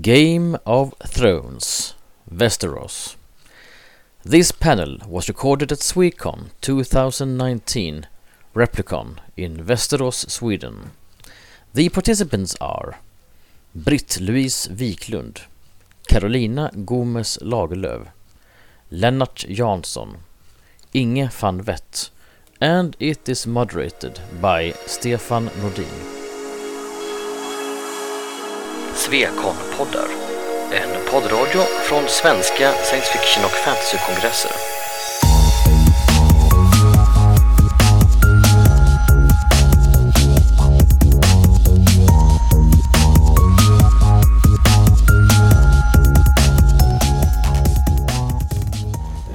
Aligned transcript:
Game 0.00 0.56
of 0.66 0.94
Thrones 1.06 1.94
Westeros. 2.28 3.14
This 4.24 4.50
panel 4.50 4.98
was 5.06 5.28
recorded 5.28 5.70
at 5.70 5.78
Swecon 5.78 6.50
2019 6.60 8.06
Replicon 8.52 9.18
in 9.36 9.56
Västerås, 9.64 10.28
Sweden. 10.28 10.90
The 11.74 11.88
participants 11.88 12.56
are 12.60 12.98
Britt-Louise 13.76 14.68
Wiklund, 14.72 15.42
Carolina 16.08 16.72
Gomes 16.84 17.38
Lagerlöf, 17.40 18.08
Lennart 18.90 19.46
Jansson, 19.48 20.16
Inge 20.92 21.30
van 21.30 21.62
Wett, 21.64 22.10
and 22.60 22.96
it 22.98 23.28
is 23.28 23.46
moderated 23.46 24.18
by 24.40 24.72
Stefan 24.86 25.48
Nordin. 25.60 26.15
Svekon-poddar. 28.96 30.08
En 30.72 30.88
poddradio 31.12 31.62
från 31.88 32.02
svenska 32.08 32.72
science 32.72 33.12
fiction 33.12 33.44
och 33.44 33.50
fantasykongresser. 33.50 34.50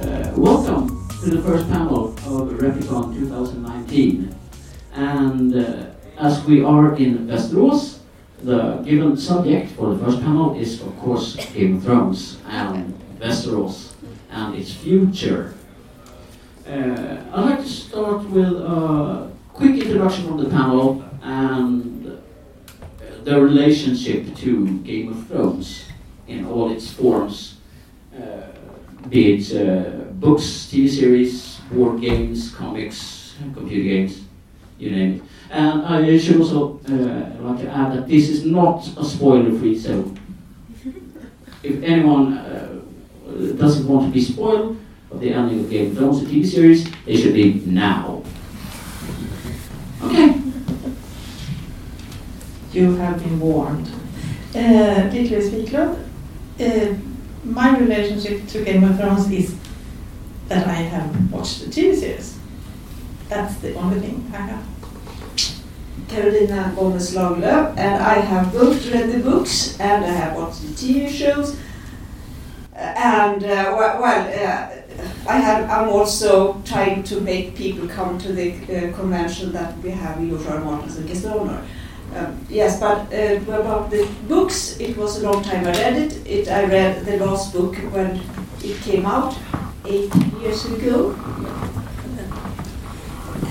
Uh, 0.00 0.44
welcome 0.44 0.88
to 1.24 1.30
the 1.30 1.42
first 1.42 1.70
panel 1.70 2.14
of 2.26 2.52
Replicon 2.60 3.14
2019. 3.14 4.34
And 4.94 5.54
uh, 5.54 5.64
as 6.18 6.46
we 6.48 6.64
are 6.64 6.96
in 6.98 7.26
Västerås, 7.26 8.01
the 8.42 8.82
given 8.84 9.16
subject 9.16 9.72
for 9.72 9.94
the 9.94 10.04
first 10.04 10.20
panel 10.20 10.58
is, 10.58 10.80
of 10.82 10.98
course, 10.98 11.36
Game 11.52 11.76
of 11.76 11.84
Thrones 11.84 12.38
and 12.48 12.94
Westeros 13.20 13.92
and 14.30 14.54
its 14.56 14.74
future. 14.74 15.54
Uh, 16.66 17.16
I'd 17.32 17.44
like 17.44 17.60
to 17.60 17.68
start 17.68 18.28
with 18.30 18.52
a 18.52 19.30
quick 19.52 19.76
introduction 19.82 20.26
from 20.26 20.42
the 20.42 20.50
panel 20.50 21.04
and 21.22 22.18
the 23.24 23.40
relationship 23.40 24.34
to 24.36 24.78
Game 24.78 25.12
of 25.12 25.26
Thrones 25.28 25.84
in 26.26 26.44
all 26.46 26.72
its 26.72 26.92
forms, 26.92 27.58
uh, 28.16 28.42
be 29.08 29.34
it 29.34 29.54
uh, 29.54 29.90
books, 30.14 30.68
TV 30.70 30.88
series, 30.88 31.60
board 31.70 32.00
games, 32.00 32.52
comics, 32.54 33.34
computer 33.54 33.88
games, 33.88 34.22
you 34.78 34.90
name 34.90 35.14
it. 35.16 35.22
And 35.52 35.82
I 35.82 36.16
should 36.16 36.40
also 36.40 36.80
uh, 36.88 37.42
like 37.42 37.60
to 37.60 37.68
add 37.68 37.92
that 37.92 38.08
this 38.08 38.30
is 38.30 38.46
not 38.46 38.88
a 38.96 39.04
spoiler-free 39.04 39.76
zone. 39.78 40.18
if 41.62 41.82
anyone 41.82 42.38
uh, 42.38 42.80
doesn't 43.58 43.86
want 43.86 44.06
to 44.06 44.12
be 44.12 44.22
spoiled 44.22 44.78
of 45.10 45.20
the 45.20 45.30
ending 45.34 45.60
of 45.60 45.68
Game 45.68 45.90
of 45.90 45.98
Thrones, 45.98 46.24
the 46.24 46.26
TV 46.26 46.46
series, 46.46 46.90
they 47.04 47.16
should 47.16 47.34
leave 47.34 47.66
now. 47.66 48.22
Okay. 50.02 50.40
You 52.72 52.94
have 52.96 53.22
been 53.22 53.38
warned. 53.38 53.88
Uh, 54.54 55.10
Britt-Louise 55.10 55.50
Wiklund, 55.50 56.02
uh, 56.60 56.94
my 57.44 57.78
relationship 57.78 58.46
to 58.48 58.64
Game 58.64 58.84
of 58.84 58.96
Thrones 58.96 59.30
is 59.30 59.54
that 60.48 60.66
I 60.66 60.80
have 60.94 61.30
watched 61.30 61.60
the 61.60 61.66
TV 61.66 61.94
series. 61.94 62.38
That's 63.28 63.56
the 63.56 63.74
only 63.74 64.00
thing 64.00 64.30
I 64.32 64.36
have. 64.38 64.71
Carolina 66.08 66.72
Gomes 66.76 67.14
Lagerlöf, 67.14 67.76
and 67.76 68.02
I 68.02 68.14
have 68.14 68.52
both 68.52 68.92
read 68.92 69.12
the 69.12 69.18
books 69.18 69.78
and 69.80 70.04
I 70.04 70.08
have 70.08 70.36
watched 70.36 70.62
the 70.62 70.68
TV 70.68 71.08
shows. 71.08 71.56
And 72.74 73.44
uh, 73.44 73.74
well, 73.76 74.02
uh, 74.02 74.82
I 75.28 75.38
have. 75.38 75.70
I'm 75.70 75.88
also 75.88 76.60
trying 76.64 77.02
to 77.04 77.20
make 77.20 77.54
people 77.54 77.86
come 77.88 78.18
to 78.18 78.32
the 78.32 78.52
uh, 78.52 78.96
convention 78.96 79.52
that 79.52 79.78
we 79.78 79.90
have 79.90 80.18
George 80.18 80.46
R. 80.46 80.58
R. 80.58 80.64
Martin 80.64 81.06
guest. 81.06 81.26
Um, 81.26 82.44
yes, 82.50 82.78
but 82.78 83.12
uh, 83.12 83.60
about 83.60 83.90
the 83.90 84.06
books, 84.28 84.78
it 84.78 84.96
was 84.98 85.22
a 85.22 85.30
long 85.30 85.42
time 85.42 85.66
I 85.66 85.72
read 85.72 85.96
it. 85.96 86.26
it. 86.26 86.48
I 86.48 86.64
read 86.64 87.06
the 87.06 87.16
last 87.24 87.54
book 87.54 87.74
when 87.92 88.20
it 88.62 88.80
came 88.82 89.06
out 89.06 89.38
eight 89.86 90.14
years 90.40 90.64
ago. 90.66 91.14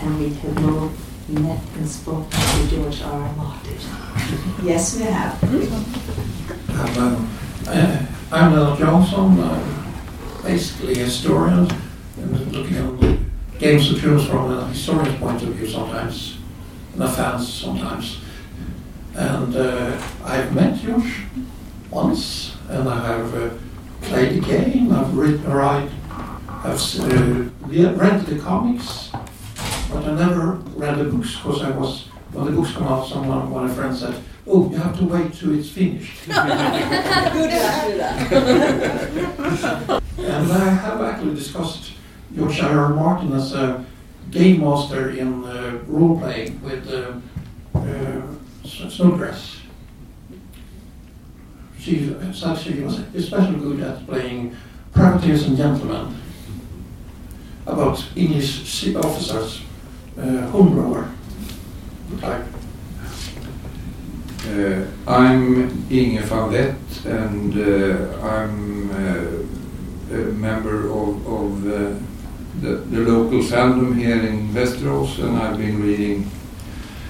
And 0.04 0.20
we 0.20 0.34
have 0.34 1.11
met 1.32 1.60
and 1.76 1.88
spoken 1.88 2.30
to 2.30 2.68
George 2.70 3.02
R. 3.02 3.22
R. 3.22 3.36
Martin. 3.36 3.78
Yes, 4.64 4.98
we 4.98 5.04
have. 5.04 5.44
I'm, 6.74 7.28
uh, 7.68 8.06
I'm 8.32 8.54
Lennart 8.54 8.78
Jansson, 8.78 9.40
I'm 9.44 10.44
basically 10.44 10.94
a 10.94 11.06
historian, 11.06 11.72
and 12.18 12.52
looking 12.52 12.78
at 12.78 13.60
Games 13.60 13.92
of 13.92 14.00
Thrones 14.00 14.28
from 14.28 14.52
a 14.52 14.68
historian's 14.68 15.20
point 15.20 15.42
of 15.44 15.50
view 15.50 15.68
sometimes, 15.68 16.38
and 16.94 17.04
a 17.04 17.08
fan's 17.08 17.54
sometimes. 17.54 18.22
And 19.16 19.56
uh, 19.56 20.02
I've 20.24 20.54
met 20.56 20.80
Josh 20.80 21.24
once, 21.90 22.56
and 22.70 22.90
I 22.90 23.06
have 23.06 23.36
uh, 23.36 23.50
played 24.02 24.42
the 24.42 24.48
game, 24.48 24.92
I've 24.92 25.16
written, 25.16 25.52
right, 25.52 25.90
I've 26.64 27.00
uh, 27.00 27.50
read 27.68 28.26
the 28.26 28.40
comics, 28.40 29.12
but 29.92 30.04
I 30.06 30.14
never 30.16 30.54
read 30.76 30.98
the 30.98 31.04
books 31.06 31.36
because 31.36 31.62
I 31.64 31.72
was, 31.72 32.08
when 32.32 32.46
the 32.46 32.52
books 32.52 32.72
come 32.74 32.88
out, 32.88 33.08
someone, 33.08 33.50
one 33.50 33.66
of 33.66 33.70
my 33.70 33.76
friends 33.76 34.00
said, 34.00 34.16
oh, 34.48 34.70
you 34.72 34.78
have 34.78 34.98
to 35.00 35.06
wait 35.06 35.34
till 35.34 35.58
it's 35.58 35.70
finished. 35.70 36.26
Good 36.28 36.36
that. 38.00 38.32
And 40.18 40.52
I 40.52 40.70
have 40.70 41.02
actually 41.02 41.36
discussed. 41.36 41.94
R. 42.38 42.90
Martin 42.90 43.34
as 43.34 43.54
a 43.54 43.86
game 44.30 44.62
master 44.62 45.10
in 45.10 45.44
uh, 45.44 45.80
role 45.88 46.18
playing 46.18 46.62
with 46.64 46.88
uh, 46.88 47.14
uh, 47.78 48.22
S- 48.64 48.94
Snodgrass. 48.94 49.58
She 51.78 52.16
said 52.34 52.58
she 52.58 52.80
was 52.80 53.00
especially 53.14 53.60
good 53.60 53.80
at 53.82 54.06
playing 54.08 54.56
privateers 54.94 55.44
and 55.48 55.58
gentlemen 55.58 56.16
about 57.66 58.06
English 58.16 58.64
sea 58.70 58.96
officers, 58.96 59.62
uh, 60.18 60.48
Hornblower 60.50 61.10
type. 62.20 62.46
Uh, 64.48 64.86
I'm 65.08 65.86
Inge 65.90 66.30
Wett 66.30 67.06
and 67.06 67.56
uh, 67.56 68.20
I'm 68.22 68.92
uh, 68.92 70.16
a 70.16 70.32
member 70.34 70.90
of, 70.90 71.28
of 71.28 71.68
uh, 71.68 72.00
the, 72.60 72.76
the 72.90 73.00
local 73.00 73.40
fandom 73.40 73.96
here 73.96 74.22
in 74.28 74.50
Västerås 74.50 75.20
and 75.20 75.38
I've 75.38 75.58
been 75.58 75.82
reading 75.82 76.30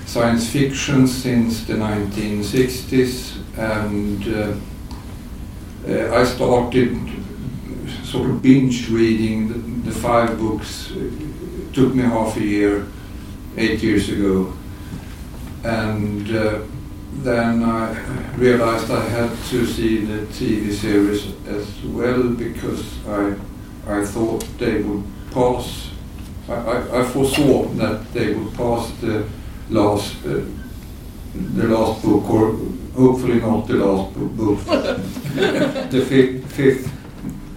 science 0.06 0.50
fiction 0.50 1.08
since 1.08 1.66
the 1.66 1.74
1960s 1.74 3.38
and 3.58 4.28
uh, 4.28 4.54
uh, 5.90 6.14
I 6.14 6.24
started 6.26 6.96
sort 8.04 8.30
of 8.30 8.42
binge 8.42 8.90
reading 8.90 9.48
the, 9.48 9.90
the 9.90 10.00
five 10.00 10.38
books. 10.38 10.92
It 11.72 11.76
took 11.76 11.96
me 11.96 12.04
half 12.04 12.36
a 12.36 12.44
year, 12.44 12.86
eight 13.56 13.82
years 13.82 14.10
ago. 14.10 14.52
And 15.64 16.30
uh, 16.30 16.60
then 17.24 17.64
I 17.64 17.98
realized 18.36 18.92
I 18.92 19.00
had 19.08 19.30
to 19.52 19.66
see 19.66 20.04
the 20.04 20.26
TV 20.34 20.74
series 20.74 21.28
as 21.48 21.82
well 21.86 22.24
because 22.34 22.84
I, 23.08 23.36
I 23.88 24.06
thought 24.06 24.44
they 24.58 24.82
would 24.82 25.06
pass. 25.32 25.92
I, 26.50 26.56
I, 26.56 27.02
I 27.04 27.06
foresaw 27.06 27.64
that 27.76 28.12
they 28.12 28.34
would 28.34 28.54
pass 28.54 28.92
the 29.00 29.26
last, 29.70 30.18
uh, 30.26 30.42
the 31.34 31.68
last 31.70 32.04
book, 32.04 32.30
or 32.30 32.52
hopefully 32.94 33.40
not 33.40 33.66
the 33.68 33.76
last 33.76 34.14
bo- 34.14 34.26
book, 34.26 34.60
the 35.90 36.06
fifth, 36.06 36.52
fifth 36.52 36.92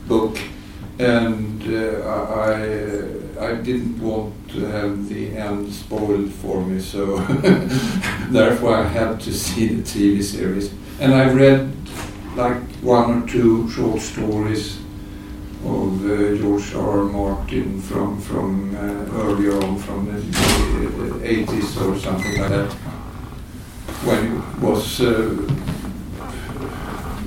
book, 0.06 0.38
and 1.00 1.60
uh, 1.66 2.08
I, 2.30 3.23
I 3.38 3.54
didn't 3.54 4.00
want 4.00 4.32
to 4.50 4.60
have 4.66 5.08
the 5.08 5.36
end 5.36 5.72
spoiled 5.72 6.30
for 6.30 6.64
me, 6.64 6.80
so 6.80 7.16
therefore 8.30 8.76
I 8.76 8.86
had 8.86 9.20
to 9.20 9.32
see 9.32 9.68
the 9.68 9.82
TV 9.82 10.22
series. 10.22 10.72
And 11.00 11.14
I 11.14 11.30
read 11.32 11.72
like 12.36 12.62
one 12.82 13.22
or 13.22 13.26
two 13.26 13.68
short 13.70 14.00
stories 14.00 14.78
of 15.64 16.04
uh, 16.04 16.36
George 16.36 16.74
R. 16.74 17.04
Martin 17.04 17.80
from 17.80 18.20
from 18.20 18.76
uh, 18.76 19.22
earlier 19.22 19.56
on, 19.62 19.78
from 19.78 20.06
the, 20.06 20.20
the 20.20 21.44
80s 21.44 21.80
or 21.80 21.98
something 21.98 22.40
like 22.40 22.50
that, 22.50 22.72
when 24.04 24.36
it 24.36 24.58
was 24.60 25.00
uh, 25.00 25.34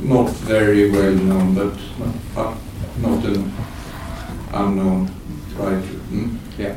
not 0.03 0.29
very 0.29 0.91
well 0.91 1.13
known, 1.13 1.53
but 1.55 1.77
uh, 2.39 2.55
not 2.99 3.25
an 3.25 3.51
unknown 4.53 5.11
writer. 5.55 5.96
Yeah. 6.57 6.75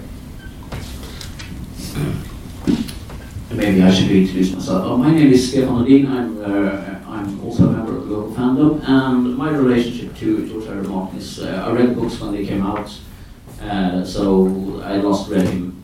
Maybe 3.51 3.83
I 3.83 3.91
should 3.91 4.11
introduce 4.11 4.53
myself. 4.53 4.85
Uh, 4.85 4.97
my 4.99 5.11
name 5.11 5.33
is 5.33 5.51
Stefan 5.51 5.87
Nordin. 5.87 6.07
I'm, 6.07 6.39
uh, 6.45 7.11
I'm 7.11 7.41
also 7.43 7.69
a 7.69 7.73
member 7.73 7.97
of 7.97 8.07
the 8.07 8.15
local 8.15 8.35
fandom, 8.35 8.87
and 8.87 9.37
my 9.39 9.51
relationship 9.51 10.15
to 10.19 10.47
George. 10.47 10.69
R. 10.69 10.83
Martin 10.83 11.19
is 11.19 11.41
uh, 11.41 11.65
I 11.67 11.73
read 11.73 11.97
books 11.97 12.21
when 12.21 12.33
they 12.33 12.45
came 12.45 12.63
out, 12.63 12.93
uh, 13.63 14.05
so 14.05 14.83
I 14.85 14.99
last 14.99 15.31
read 15.31 15.49
him 15.49 15.83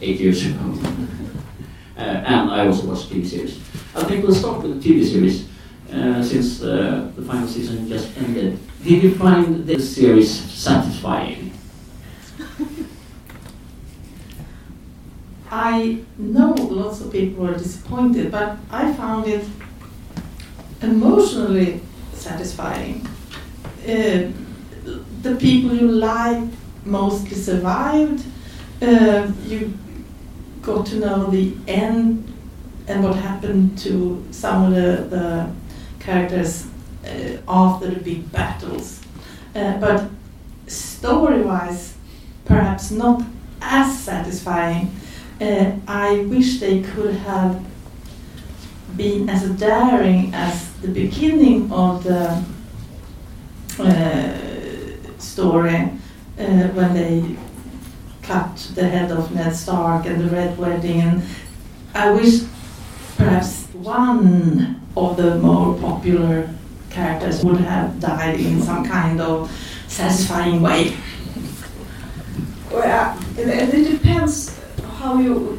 eight 0.00 0.18
years 0.18 0.44
ago. 0.46 0.58
uh, 1.96 2.00
and 2.00 2.50
I 2.50 2.66
also 2.66 2.88
watched 2.88 3.10
TV 3.10 3.24
series. 3.24 3.60
I 3.94 4.02
think 4.04 4.24
we'll 4.24 4.34
start 4.34 4.62
with 4.62 4.82
the 4.82 4.88
TV 4.88 5.06
series, 5.06 5.48
uh, 5.92 6.20
since 6.20 6.62
uh, 6.62 7.12
the 7.14 7.22
final 7.22 7.46
season 7.46 7.88
just 7.88 8.10
ended. 8.18 8.58
Did 8.82 9.04
you 9.04 9.14
find 9.14 9.64
this 9.66 9.94
series 9.94 10.28
satisfying? 10.28 11.39
I 15.50 16.02
know 16.16 16.54
lots 16.54 17.00
of 17.00 17.10
people 17.10 17.44
were 17.44 17.54
disappointed, 17.54 18.30
but 18.30 18.56
I 18.70 18.92
found 18.94 19.26
it 19.26 19.44
emotionally 20.80 21.80
satisfying. 22.12 23.06
Uh, 23.82 24.30
the 25.22 25.36
people 25.38 25.74
you 25.74 25.88
like 25.90 26.44
mostly 26.84 27.36
survived. 27.36 28.24
Uh, 28.80 29.30
you 29.46 29.76
got 30.62 30.86
to 30.86 30.96
know 30.96 31.30
the 31.30 31.54
end 31.66 32.32
and 32.86 33.04
what 33.04 33.16
happened 33.16 33.76
to 33.78 34.24
some 34.30 34.64
of 34.66 34.74
the, 34.74 35.04
the 35.16 35.50
characters 35.98 36.66
uh, 37.04 37.36
after 37.48 37.90
the 37.90 38.00
big 38.00 38.30
battles. 38.32 39.00
Uh, 39.54 39.76
but 39.78 40.08
story 40.66 41.42
wise, 41.42 41.96
perhaps 42.44 42.90
not 42.90 43.22
as 43.60 43.98
satisfying. 43.98 44.90
Uh, 45.40 45.72
I 45.88 46.18
wish 46.28 46.60
they 46.60 46.82
could 46.82 47.14
have 47.14 47.64
been 48.94 49.30
as 49.30 49.48
daring 49.52 50.34
as 50.34 50.70
the 50.82 50.88
beginning 50.88 51.72
of 51.72 52.04
the 52.04 52.44
uh, 53.78 55.18
story 55.18 55.92
uh, 56.38 56.68
when 56.76 56.92
they 56.92 57.36
cut 58.20 58.54
the 58.74 58.86
head 58.86 59.10
of 59.10 59.34
Ned 59.34 59.56
Stark 59.56 60.04
and 60.04 60.20
the 60.20 60.28
Red 60.28 60.58
Wedding. 60.58 61.00
And 61.00 61.22
I 61.94 62.10
wish 62.10 62.42
perhaps 63.16 63.64
one 63.72 64.82
of 64.94 65.16
the 65.16 65.36
more 65.36 65.74
popular 65.78 66.50
characters 66.90 67.42
would 67.42 67.62
have 67.62 67.98
died 67.98 68.38
in 68.38 68.60
some 68.60 68.84
kind 68.84 69.18
of 69.22 69.50
satisfying 69.88 70.60
way. 70.60 70.94
Well, 72.70 73.16
uh, 73.16 73.40
it, 73.40 73.48
it 73.48 73.90
depends 73.92 74.59
how 75.00 75.18
you 75.18 75.56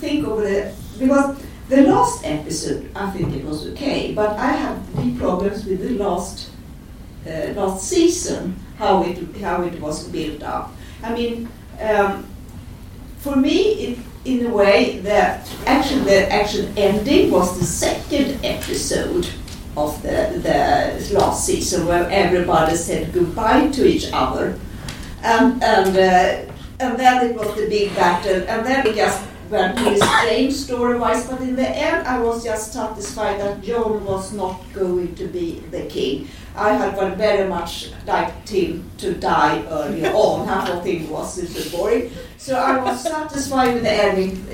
think 0.00 0.26
of 0.26 0.40
it 0.40 0.74
because 0.98 1.40
the 1.68 1.82
last 1.82 2.24
episode 2.24 2.90
I 2.94 3.10
think 3.12 3.34
it 3.34 3.44
was 3.44 3.68
okay, 3.68 4.12
but 4.12 4.36
I 4.36 4.50
have 4.50 4.96
big 4.96 5.18
problems 5.18 5.64
with 5.64 5.80
the 5.80 5.90
last 6.04 6.50
uh, 7.26 7.52
last 7.54 7.88
season 7.88 8.56
how 8.76 9.04
it 9.04 9.18
how 9.36 9.62
it 9.62 9.80
was 9.80 10.08
built 10.08 10.42
up. 10.42 10.74
I 11.02 11.14
mean, 11.14 11.48
um, 11.80 12.26
for 13.18 13.36
me, 13.36 13.60
it 13.86 13.98
in 14.24 14.46
a 14.46 14.50
way 14.50 14.98
that 14.98 15.48
action 15.66 16.04
the 16.04 16.30
actual 16.30 16.66
ending 16.76 17.30
was 17.30 17.58
the 17.58 17.64
second 17.64 18.44
episode 18.44 19.28
of 19.76 20.02
the 20.02 20.40
the 20.42 21.14
last 21.14 21.46
season 21.46 21.86
where 21.86 22.10
everybody 22.10 22.74
said 22.74 23.12
goodbye 23.12 23.68
to 23.68 23.86
each 23.86 24.10
other, 24.12 24.58
and 25.22 25.62
and. 25.62 25.96
Uh, 25.96 26.49
and 26.80 26.98
then 26.98 27.30
it 27.30 27.36
was 27.36 27.54
the 27.54 27.68
big 27.68 27.94
battle, 27.94 28.42
and 28.48 28.66
then 28.66 28.84
we 28.84 28.94
just 28.94 29.22
went 29.50 29.78
really 29.80 30.00
strange 30.00 30.54
story-wise. 30.54 31.26
But 31.26 31.40
in 31.42 31.54
the 31.56 31.68
end, 31.68 32.06
I 32.06 32.18
was 32.20 32.42
just 32.42 32.72
satisfied 32.72 33.40
that 33.40 33.62
Jon 33.62 34.04
was 34.04 34.32
not 34.32 34.60
going 34.72 35.14
to 35.16 35.26
be 35.26 35.60
the 35.70 35.82
king. 35.86 36.28
I 36.56 36.72
had 36.72 36.96
one 36.96 37.16
very 37.16 37.48
much 37.48 37.90
liked 38.06 38.48
him 38.48 38.90
to 38.98 39.14
die 39.14 39.62
earlier 39.68 40.10
on. 40.14 40.48
I 40.48 40.64
thought 40.64 40.86
it 40.86 41.08
was 41.08 41.34
super 41.34 41.76
boring. 41.76 42.10
So 42.38 42.56
I 42.56 42.82
was 42.82 43.02
satisfied 43.02 43.74
with 43.74 43.82
the 43.82 43.92
ending. 43.92 44.46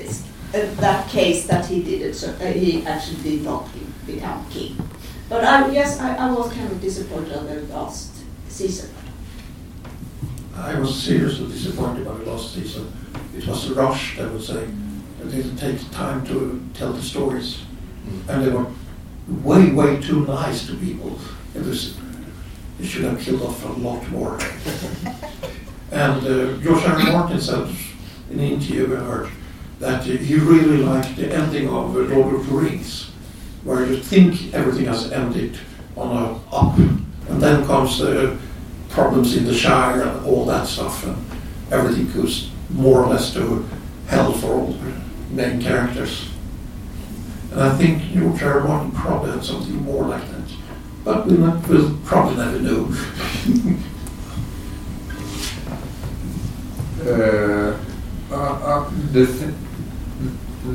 In 0.53 0.75
that 0.77 1.09
case, 1.09 1.45
that 1.47 1.65
he 1.65 1.83
did 1.83 2.01
it, 2.01 2.15
so 2.15 2.29
uh, 2.29 2.45
he 2.45 2.85
actually 2.85 3.21
did 3.21 3.43
not 3.43 3.67
become 4.05 4.49
king. 4.49 4.77
But 5.27 5.43
I, 5.43 5.69
yes, 5.71 5.99
I, 5.99 6.15
I 6.15 6.31
was 6.31 6.53
kind 6.53 6.71
of 6.71 6.79
disappointed 6.79 7.33
on 7.33 7.45
the 7.47 7.61
last 7.63 8.13
season. 8.47 8.89
I 10.57 10.79
was 10.79 11.01
seriously 11.01 11.47
disappointed 11.47 12.05
by 12.05 12.15
the 12.15 12.31
last 12.31 12.55
season. 12.55 12.91
It 13.35 13.47
was 13.47 13.69
rushed, 13.69 14.19
I 14.19 14.25
would 14.27 14.41
say. 14.41 14.63
It 15.21 15.31
didn't 15.31 15.57
take 15.57 15.91
time 15.91 16.25
to 16.27 16.63
tell 16.73 16.93
the 16.93 17.01
stories. 17.01 17.61
And 18.27 18.43
they 18.43 18.49
were 18.49 18.65
way, 19.43 19.71
way 19.71 20.01
too 20.01 20.25
nice 20.25 20.65
to 20.67 20.75
people. 20.75 21.19
It 21.53 21.63
was, 21.63 21.95
they 22.79 22.85
should 22.85 23.03
have 23.03 23.21
killed 23.21 23.43
off 23.43 23.63
a 23.65 23.69
lot 23.73 24.09
more. 24.09 24.39
and 25.91 26.25
uh, 26.25 26.57
George 26.57 26.83
R. 26.85 26.93
R. 26.93 27.11
Martin 27.11 27.39
said 27.39 27.69
in 28.31 28.39
an 28.39 28.45
interview 28.45 28.95
I 28.95 28.99
heard 28.99 29.29
that 29.79 30.05
he 30.05 30.35
really 30.35 30.77
liked 30.77 31.17
the 31.17 31.33
ending 31.33 31.67
of 31.67 31.95
uh, 31.95 31.99
Lord 31.99 32.33
of 32.33 32.47
the 32.47 32.55
Rings, 32.55 33.11
where 33.63 33.85
you 33.85 33.97
think 33.97 34.53
everything 34.55 34.85
has 34.85 35.11
ended 35.11 35.57
on 35.95 36.17
a 36.17 36.55
up, 36.55 36.77
and 36.77 37.41
then 37.41 37.65
comes 37.65 37.99
the 37.99 38.37
problems 38.97 39.37
in 39.37 39.45
the 39.45 39.53
Shire 39.53 40.01
and 40.01 40.25
all 40.25 40.43
that 40.45 40.65
stuff, 40.65 41.05
and 41.05 41.15
everything 41.71 42.11
goes 42.19 42.49
more 42.71 43.03
or 43.03 43.09
less 43.09 43.31
to 43.35 43.63
hell 44.07 44.31
for 44.33 44.53
all 44.53 44.71
the 44.71 44.93
main 45.29 45.61
characters. 45.61 46.27
And 47.51 47.61
I 47.61 47.77
think 47.77 48.01
R. 48.41 48.59
R. 48.59 48.67
Martin 48.67 48.91
probably 48.93 49.33
had 49.33 49.45
something 49.45 49.75
more 49.83 50.05
like 50.05 50.23
that, 50.31 50.49
but 51.03 51.27
we'll, 51.27 51.61
we'll 51.69 51.95
probably 52.05 52.37
never 52.37 52.59
know. 52.59 52.91
uh, 57.05 57.77
uh, 58.31 58.35
uh, 58.35 58.89
the, 59.11 59.25
th- 59.27 59.53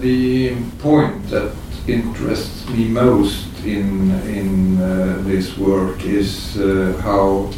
the 0.01 0.55
point 0.79 1.29
that 1.31 1.53
interests 1.89 2.69
me 2.69 2.87
most 2.87 3.49
in 3.65 4.13
in 4.29 4.81
uh, 4.81 5.21
this 5.23 5.59
work 5.59 6.05
is 6.05 6.57
uh, 6.57 6.97
how 7.03 7.51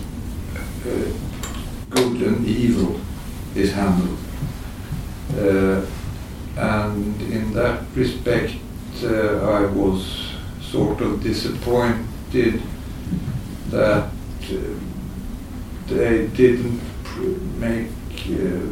good 0.85 2.23
and 2.23 2.47
evil 2.47 3.01
is 3.55 3.73
handled. 3.73 4.19
Uh, 5.37 5.85
and 6.57 7.21
in 7.23 7.53
that 7.55 7.83
respect, 7.95 8.55
uh, 9.03 9.39
I 9.51 9.67
was 9.67 10.35
sort 10.61 11.01
of 11.01 11.23
disappointed 11.23 12.63
that 13.71 14.05
uh, 14.05 14.57
they 15.89 16.27
didn't 16.29 16.81
make 17.59 17.91
uh, 18.29 18.71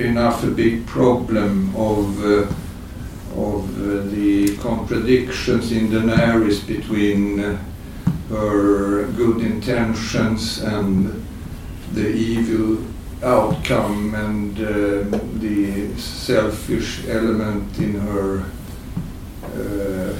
enough 0.00 0.44
a 0.44 0.50
big 0.50 0.86
problem 0.86 1.74
of 1.76 2.24
uh, 2.24 2.46
of 3.36 3.62
uh, 3.78 4.02
the 4.10 4.56
contradictions 4.56 5.70
in 5.70 5.90
the 5.90 5.98
Daenerys 5.98 6.66
between 6.66 7.58
her 8.30 9.04
good 9.12 9.40
intentions 9.40 10.62
and 10.62 11.26
the 11.92 12.08
evil 12.08 12.84
outcome 13.22 14.14
and 14.14 14.58
uh, 14.58 15.18
the 15.38 15.96
selfish 15.98 17.06
element 17.08 17.78
in 17.78 17.94
her 17.94 18.44
uh, 19.56 20.14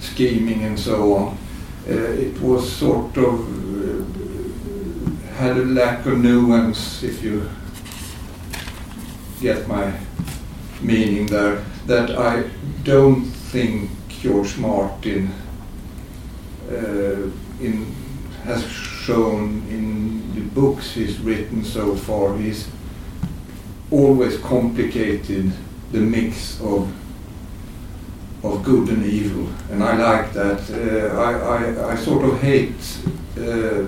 scheming 0.00 0.64
and 0.64 0.78
so 0.78 1.14
on. 1.14 1.38
Uh, 1.88 1.92
it 1.92 2.38
was 2.40 2.70
sort 2.70 3.16
of 3.16 3.40
uh, 3.80 4.04
had 5.36 5.56
a 5.56 5.64
lack 5.64 6.04
of 6.06 6.18
nuance, 6.18 7.02
if 7.02 7.22
you 7.22 7.48
get 9.40 9.66
my 9.66 9.92
meaning 10.82 11.26
there, 11.26 11.64
that 11.86 12.10
I 12.10 12.50
don't 12.82 13.24
think 13.24 13.90
George 14.08 14.58
Martin 14.58 15.32
in, 16.70 17.94
has 18.44 18.64
shown 18.66 19.62
in 19.68 20.34
the 20.34 20.40
books 20.40 20.92
he's 20.92 21.18
written 21.20 21.64
so 21.64 21.94
far. 21.96 22.36
He's 22.36 22.68
always 23.90 24.38
complicated 24.38 25.52
the 25.92 26.00
mix 26.00 26.60
of 26.60 26.92
of 28.42 28.62
good 28.64 28.88
and 28.88 29.04
evil, 29.04 29.48
and 29.70 29.84
I 29.84 29.96
like 29.96 30.32
that. 30.32 30.70
Uh, 30.70 31.14
I, 31.20 31.32
I, 31.32 31.92
I 31.92 31.96
sort 31.96 32.24
of 32.24 32.40
hate 32.40 32.98
uh, 33.36 33.84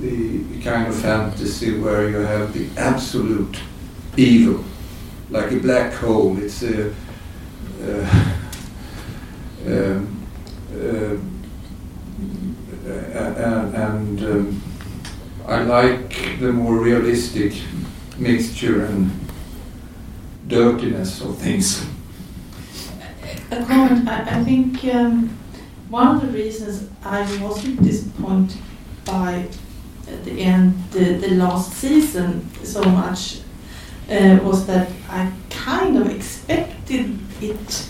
the 0.00 0.60
kind 0.62 0.86
of 0.86 0.94
fantasy 0.94 1.78
where 1.78 2.10
you 2.10 2.18
have 2.18 2.52
the 2.52 2.68
absolute 2.78 3.58
evil, 4.18 4.62
like 5.30 5.50
a 5.52 5.56
black 5.56 5.94
hole. 5.94 6.36
It's 6.38 6.62
a 6.62 6.90
uh, 7.82 8.34
um, 9.66 10.26
uh, 10.74 11.16
and, 13.18 14.22
um, 14.24 14.62
I 15.46 15.62
like 15.62 16.38
the 16.40 16.52
more 16.52 16.76
realistic 16.76 17.54
mixture 18.18 18.84
and 18.84 19.10
dirtiness 20.46 21.20
of 21.20 21.38
things. 21.38 21.86
A 23.50 23.64
comment, 23.64 24.08
I, 24.08 24.40
I 24.40 24.44
think 24.44 24.84
um, 24.94 25.30
one 25.88 26.16
of 26.16 26.22
the 26.22 26.28
reasons 26.28 26.88
I 27.02 27.20
wasn't 27.42 27.82
disappointed 27.82 28.60
by 29.04 29.48
the 30.24 30.40
end 30.40 30.74
the, 30.90 31.14
the 31.14 31.30
last 31.34 31.72
season 31.74 32.48
so 32.64 32.82
much 32.82 33.40
uh, 34.10 34.38
was 34.42 34.66
that 34.66 34.90
I 35.08 35.30
kind 35.50 35.98
of 35.98 36.10
expected 36.10 37.18
it 37.40 37.88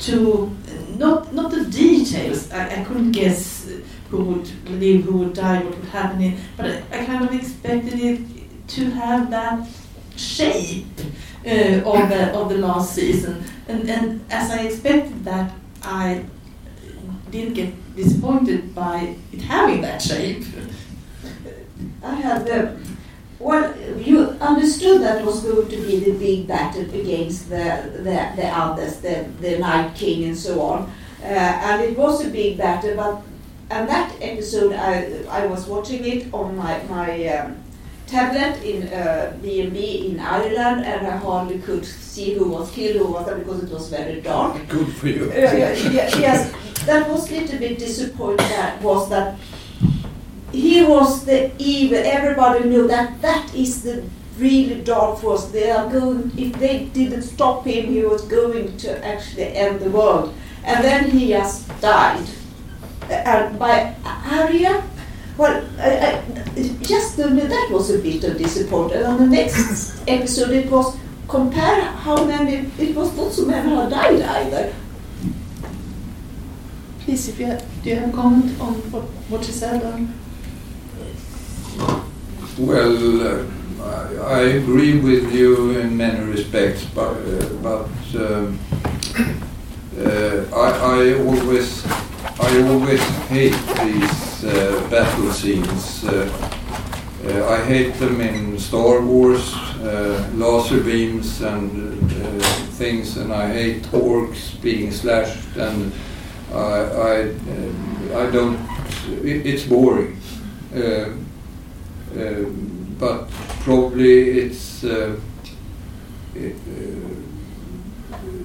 to 0.00 0.54
not 0.96 1.32
not 1.32 1.50
the 1.50 1.64
details. 1.64 2.50
I, 2.52 2.80
I 2.80 2.84
couldn't 2.84 3.12
guess 3.12 3.70
who 4.10 4.24
would 4.24 4.70
live, 4.70 5.04
who 5.04 5.18
would 5.18 5.34
die, 5.34 5.62
what 5.62 5.76
would 5.76 5.88
happen. 5.88 6.36
But 6.56 6.66
I, 6.66 6.82
I 6.92 7.04
kind 7.04 7.24
of 7.24 7.34
expected 7.34 7.98
it 8.00 8.20
to 8.68 8.90
have 8.90 9.30
that 9.30 9.66
shape 10.16 10.86
uh, 11.46 11.80
of 11.84 12.08
the 12.08 12.32
of 12.34 12.48
the 12.48 12.58
last 12.58 12.94
season. 12.94 13.44
And 13.68 13.88
and 13.88 14.24
as 14.30 14.50
I 14.50 14.62
expected 14.62 15.24
that, 15.24 15.52
I 15.82 16.24
didn't 17.30 17.54
get 17.54 17.96
disappointed 17.96 18.74
by 18.74 19.16
it 19.32 19.42
having 19.42 19.82
that 19.82 20.00
shape. 20.02 20.44
I 22.02 22.14
have 22.14 22.44
the. 22.44 22.76
Well, 23.38 23.72
you 23.96 24.30
understood 24.40 25.00
that 25.02 25.24
was 25.24 25.44
going 25.44 25.68
to 25.68 25.76
be 25.76 26.00
the 26.00 26.18
big 26.18 26.48
battle 26.48 26.82
against 26.82 27.50
the 27.50 27.90
the, 27.98 28.32
the 28.34 28.46
others, 28.48 28.96
the, 28.96 29.28
the 29.40 29.58
Night 29.58 29.94
King 29.94 30.24
and 30.24 30.36
so 30.36 30.60
on, 30.60 30.90
uh, 31.22 31.24
and 31.24 31.82
it 31.82 31.96
was 31.96 32.24
a 32.24 32.30
big 32.30 32.58
battle. 32.58 32.96
But 32.96 33.22
and 33.70 33.88
that 33.88 34.14
episode, 34.20 34.72
I 34.72 35.24
I 35.28 35.46
was 35.46 35.66
watching 35.66 36.04
it 36.04 36.32
on 36.32 36.56
my 36.56 36.82
my 36.84 37.26
um, 37.28 37.56
tablet 38.06 38.62
in 38.64 38.88
uh, 38.88 39.36
B&B 39.42 40.08
in 40.08 40.18
Ireland, 40.18 40.84
and 40.84 41.06
I 41.06 41.16
hardly 41.16 41.58
could 41.58 41.84
see 41.84 42.34
who 42.34 42.48
was 42.48 42.70
killed, 42.70 42.96
who 42.96 43.12
was 43.12 43.26
that 43.26 43.38
because 43.38 43.62
it 43.62 43.70
was 43.70 43.88
very 43.90 44.20
dark. 44.20 44.66
Good 44.68 44.92
for 44.94 45.08
you. 45.08 45.30
Uh, 45.30 45.36
yeah, 45.36 46.08
yes, 46.18 46.52
that 46.86 47.08
was 47.10 47.30
a 47.30 47.40
little 47.40 47.58
bit 47.58 47.78
disappointing. 47.78 48.48
That 48.48 48.80
was 48.82 49.08
that 49.10 49.38
he 50.52 50.82
was 50.84 51.24
the 51.26 51.52
evil. 51.58 51.98
Everybody 51.98 52.68
knew 52.68 52.88
that 52.88 53.20
that 53.20 53.54
is 53.54 53.82
the 53.82 54.04
really 54.38 54.80
dark 54.82 55.18
force. 55.18 55.44
They 55.46 55.70
are 55.70 55.90
going. 55.90 56.32
If 56.38 56.58
they 56.58 56.86
didn't 56.86 57.22
stop 57.22 57.66
him, 57.66 57.92
he 57.92 58.02
was 58.02 58.22
going 58.22 58.78
to 58.78 59.04
actually 59.04 59.54
end 59.54 59.80
the 59.80 59.90
world. 59.90 60.34
And 60.64 60.84
then 60.84 61.10
he 61.10 61.28
just 61.28 61.68
died. 61.80 62.26
Uh, 63.10 63.50
by 63.54 63.94
Arya, 64.04 64.82
well, 65.38 65.64
I, 65.78 65.90
I, 65.90 66.22
just 66.82 67.18
only 67.20 67.46
that 67.46 67.68
was 67.70 67.90
a 67.90 67.98
bit 67.98 68.24
of 68.24 68.36
disappointment. 68.36 69.06
On 69.06 69.18
the 69.18 69.26
next 69.26 70.02
episode, 70.08 70.50
it 70.50 70.70
was 70.70 70.96
compare 71.28 71.82
how 71.82 72.24
many. 72.24 72.70
It 72.78 72.94
was 72.94 73.16
not 73.16 73.32
so 73.32 73.46
many 73.46 73.70
who 73.70 73.88
died 73.88 74.20
either. 74.20 74.74
Please, 77.00 77.28
if 77.28 77.38
you 77.38 77.46
have, 77.46 77.64
do 77.82 77.90
you 77.90 77.96
have 77.96 78.10
a 78.10 78.12
comment 78.12 78.60
on 78.60 78.74
what, 78.90 79.04
what 79.30 79.46
you 79.46 79.52
said? 79.52 79.82
Um, 79.84 80.12
Well, 82.58 83.22
uh, 83.22 83.44
I, 83.80 84.38
I 84.38 84.40
agree 84.60 84.98
with 84.98 85.32
you 85.32 85.78
in 85.78 85.96
many 85.96 86.24
respects, 86.24 86.84
but 86.84 87.14
uh, 87.14 87.48
but 87.62 87.88
um, 88.16 88.58
uh, 89.96 90.44
I, 90.52 90.68
I 90.98 91.14
always 91.24 91.77
I 92.48 92.62
always 92.62 93.02
hate 93.28 93.60
these 93.84 94.42
uh, 94.42 94.88
battle 94.90 95.30
scenes. 95.32 96.02
Uh, 96.02 96.30
uh, 97.26 97.46
I 97.46 97.62
hate 97.62 97.92
them 97.98 98.22
in 98.22 98.58
Star 98.58 99.02
Wars, 99.02 99.54
uh, 99.82 100.30
laser 100.32 100.82
beams 100.82 101.42
and 101.42 102.10
uh, 102.10 102.38
things, 102.78 103.18
and 103.18 103.34
I 103.34 103.52
hate 103.52 103.82
orcs 103.92 104.58
being 104.62 104.90
slashed, 104.92 105.56
and 105.56 105.92
I 106.50 106.56
I, 106.56 107.16
I 108.16 108.30
don't. 108.30 108.58
It, 109.22 109.44
it's 109.44 109.64
boring. 109.64 110.16
But 112.98 113.28
probably 113.60 114.40
it's 114.40 114.84
it, 114.84 116.56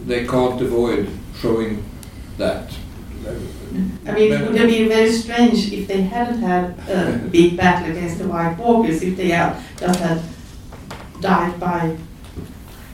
they 0.06 0.28
can't 0.28 0.62
avoid 0.62 1.08
showing 1.40 1.86
that. 2.38 2.70
I 3.26 4.12
mean, 4.12 4.32
it 4.34 4.42
would 4.42 4.56
have 4.56 4.70
been 4.70 4.90
very 4.90 5.12
strange 5.12 5.72
if 5.72 5.88
they 5.88 6.02
hadn't 6.02 6.42
had 6.42 6.78
a 6.90 7.18
big 7.32 7.58
battle 7.58 7.92
against 7.92 8.20
the 8.20 8.28
White 8.28 8.58
Walkers, 8.58 9.02
if 9.02 9.16
they 9.16 9.30
had 9.30 9.62
just 9.78 10.00
had 10.00 10.22
died 11.22 11.60
by 11.60 11.96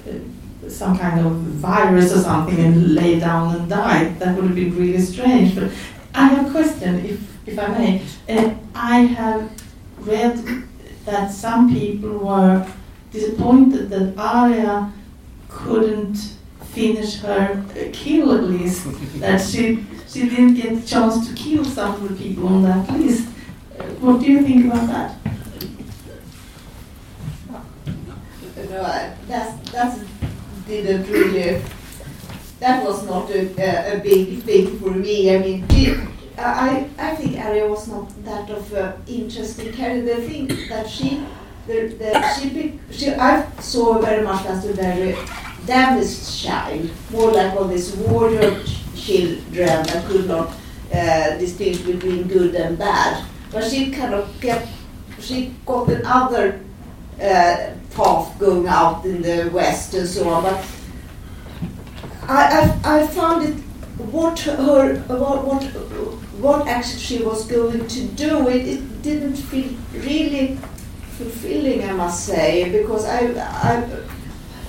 uh, 0.07 0.69
some 0.69 0.97
kind 0.97 1.25
of 1.25 1.31
virus 1.33 2.13
or 2.13 2.19
something 2.19 2.59
and 2.59 2.93
lay 2.93 3.19
down 3.19 3.55
and 3.55 3.69
died. 3.69 4.19
That 4.19 4.35
would 4.35 4.45
have 4.45 4.55
been 4.55 4.77
really 4.77 5.01
strange. 5.01 5.55
But 5.55 5.71
I 6.13 6.27
have 6.27 6.47
a 6.47 6.51
question, 6.51 7.05
if, 7.05 7.47
if 7.47 7.57
I 7.59 7.67
may. 7.67 8.01
Uh, 8.27 8.53
I 8.75 8.99
have 8.99 9.51
read 9.97 10.37
that 11.05 11.31
some 11.31 11.73
people 11.73 12.19
were 12.19 12.65
disappointed 13.11 13.89
that 13.89 14.13
Arya 14.17 14.91
couldn't 15.49 16.15
finish 16.65 17.19
her 17.19 17.65
kill 17.91 18.27
list, 18.27 18.87
that 19.19 19.41
she, 19.41 19.83
she 20.11 20.21
didn't 20.29 20.55
get 20.55 20.75
the 20.81 20.87
chance 20.87 21.27
to 21.27 21.33
kill 21.35 21.63
some 21.65 21.93
of 21.95 22.09
the 22.09 22.15
people 22.23 22.47
on 22.47 22.63
that 22.63 22.89
list. 22.99 23.27
Uh, 23.79 23.83
What 24.01 24.19
do 24.21 24.25
you 24.31 24.41
think 24.41 24.65
about 24.65 24.87
that? 24.87 25.15
No, 28.69 28.81
I- 28.83 29.13
that's 29.27 29.71
that 29.71 29.99
didn't 30.67 31.09
really. 31.09 31.55
Uh, 31.55 31.59
that 32.59 32.83
was 32.85 33.05
not 33.07 33.29
a, 33.31 33.39
a, 33.57 33.95
a 33.95 33.99
big 33.99 34.41
thing 34.43 34.77
for 34.79 34.91
me. 34.91 35.33
I 35.33 35.39
mean, 35.39 35.65
I 36.37 36.85
I 36.97 37.15
think 37.15 37.39
Arya 37.39 37.67
was 37.67 37.87
not 37.87 38.09
that 38.25 38.49
of 38.49 38.73
uh, 38.73 38.93
interesting 39.07 39.71
character. 39.73 40.15
The 40.15 40.21
thing 40.27 40.47
that 40.69 40.89
she, 40.89 41.23
the, 41.67 41.87
the 41.97 42.11
she, 42.35 42.49
be, 42.49 42.79
she 42.91 43.11
I 43.13 43.49
saw 43.59 43.99
very 43.99 44.23
much 44.23 44.45
as 44.45 44.65
a 44.65 44.73
very 44.73 45.15
damaged 45.65 46.43
child, 46.43 46.89
more 47.11 47.31
like 47.31 47.53
all 47.55 47.65
these 47.65 47.95
warrior 47.95 48.59
children 49.09 49.83
that 49.87 50.05
could 50.07 50.27
not 50.27 50.53
uh, 50.93 51.37
distinguish 51.37 51.81
between 51.81 52.27
good 52.27 52.55
and 52.55 52.77
bad. 52.77 53.25
But 53.51 53.63
she 53.69 53.91
kind 53.91 54.13
of 54.13 54.29
kept, 54.41 54.67
she 55.19 55.55
got 55.65 55.89
another 55.89 56.59
uh, 57.19 57.73
path 57.95 58.39
going 58.39 58.67
out 58.67 59.05
in 59.05 59.21
the 59.21 59.49
west 59.51 59.93
and 59.93 60.07
so 60.07 60.29
on. 60.29 60.43
But 60.43 60.65
I, 62.27 62.79
I, 62.83 62.99
I 62.99 63.07
found 63.07 63.45
it 63.49 63.55
what 64.11 64.39
her 64.39 64.95
what 65.07 65.43
what 65.45 65.63
what 66.39 66.67
actually 66.67 66.99
she 66.99 67.23
was 67.23 67.45
going 67.47 67.87
to 67.87 68.01
do. 68.25 68.47
It, 68.47 68.67
it 68.67 69.01
didn't 69.01 69.35
feel 69.35 69.71
really 69.93 70.57
fulfilling, 71.17 71.83
I 71.83 71.91
must 71.91 72.25
say, 72.25 72.71
because 72.71 73.05
I 73.05 73.19
I 73.69 73.83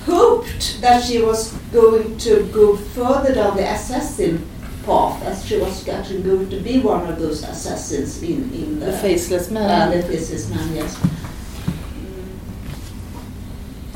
hoped 0.07 0.81
that 0.81 1.03
she 1.05 1.23
was 1.23 1.53
going 1.73 2.17
to 2.19 2.45
go 2.53 2.77
further 2.77 3.35
down 3.35 3.57
the 3.57 3.71
assassin 3.73 4.47
path, 4.85 5.23
as 5.25 5.45
she 5.45 5.59
was 5.59 5.87
actually 5.89 6.23
going 6.23 6.49
to 6.51 6.61
be 6.61 6.79
one 6.81 7.07
of 7.07 7.19
those 7.19 7.43
assassins 7.43 8.23
in 8.23 8.51
in 8.53 8.81
the, 8.81 8.87
The 8.87 8.99
faceless 8.99 9.51
man. 9.51 9.89
Uh, 9.89 9.97
the 9.97 10.03
faceless 10.03 10.49
man, 10.51 10.75
yes. 10.75 10.99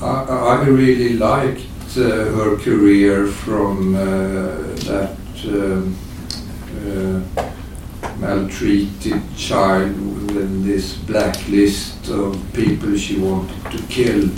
I, 0.00 0.62
I 0.62 0.66
really 0.66 1.14
liked 1.14 1.66
uh, 1.96 2.02
her 2.02 2.56
career 2.56 3.26
from 3.26 3.94
uh, 3.94 4.00
that 4.88 5.16
um, 5.46 5.96
uh, 6.84 7.20
maltreated 8.18 9.22
child 9.36 9.96
with 10.34 10.64
this 10.64 10.94
blacklist 10.94 12.08
of 12.08 12.36
people 12.52 12.96
she 12.96 13.18
wanted 13.18 13.70
to 13.70 13.78
kill. 13.88 14.28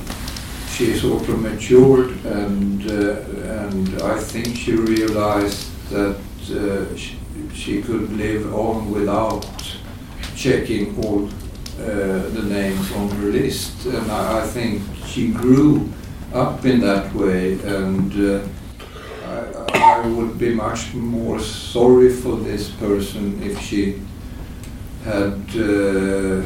She 0.76 0.92
sort 0.92 1.26
of 1.30 1.40
matured, 1.40 2.10
and 2.26 2.82
uh, 2.90 3.16
and 3.64 4.02
I 4.02 4.18
think 4.20 4.54
she 4.54 4.72
realized 4.74 5.70
that 5.88 6.18
uh, 6.52 6.94
she, 6.94 7.16
she 7.54 7.80
could 7.80 8.12
live 8.12 8.54
on 8.54 8.90
without 8.90 9.46
checking 10.36 10.94
all 11.02 11.28
uh, 11.28 12.28
the 12.36 12.42
names 12.42 12.92
on 12.92 13.08
her 13.08 13.28
list, 13.28 13.86
and 13.86 14.12
I, 14.12 14.42
I 14.42 14.46
think 14.46 14.82
she 15.06 15.28
grew 15.28 15.88
up 16.34 16.66
in 16.66 16.80
that 16.80 17.10
way, 17.14 17.54
and 17.64 18.12
uh, 18.12 18.46
I, 19.72 20.02
I 20.02 20.06
would 20.06 20.38
be 20.38 20.54
much 20.54 20.92
more 20.92 21.40
sorry 21.40 22.12
for 22.12 22.36
this 22.36 22.68
person 22.72 23.42
if 23.42 23.58
she 23.62 24.02
had 25.04 25.40
uh, 25.56 26.42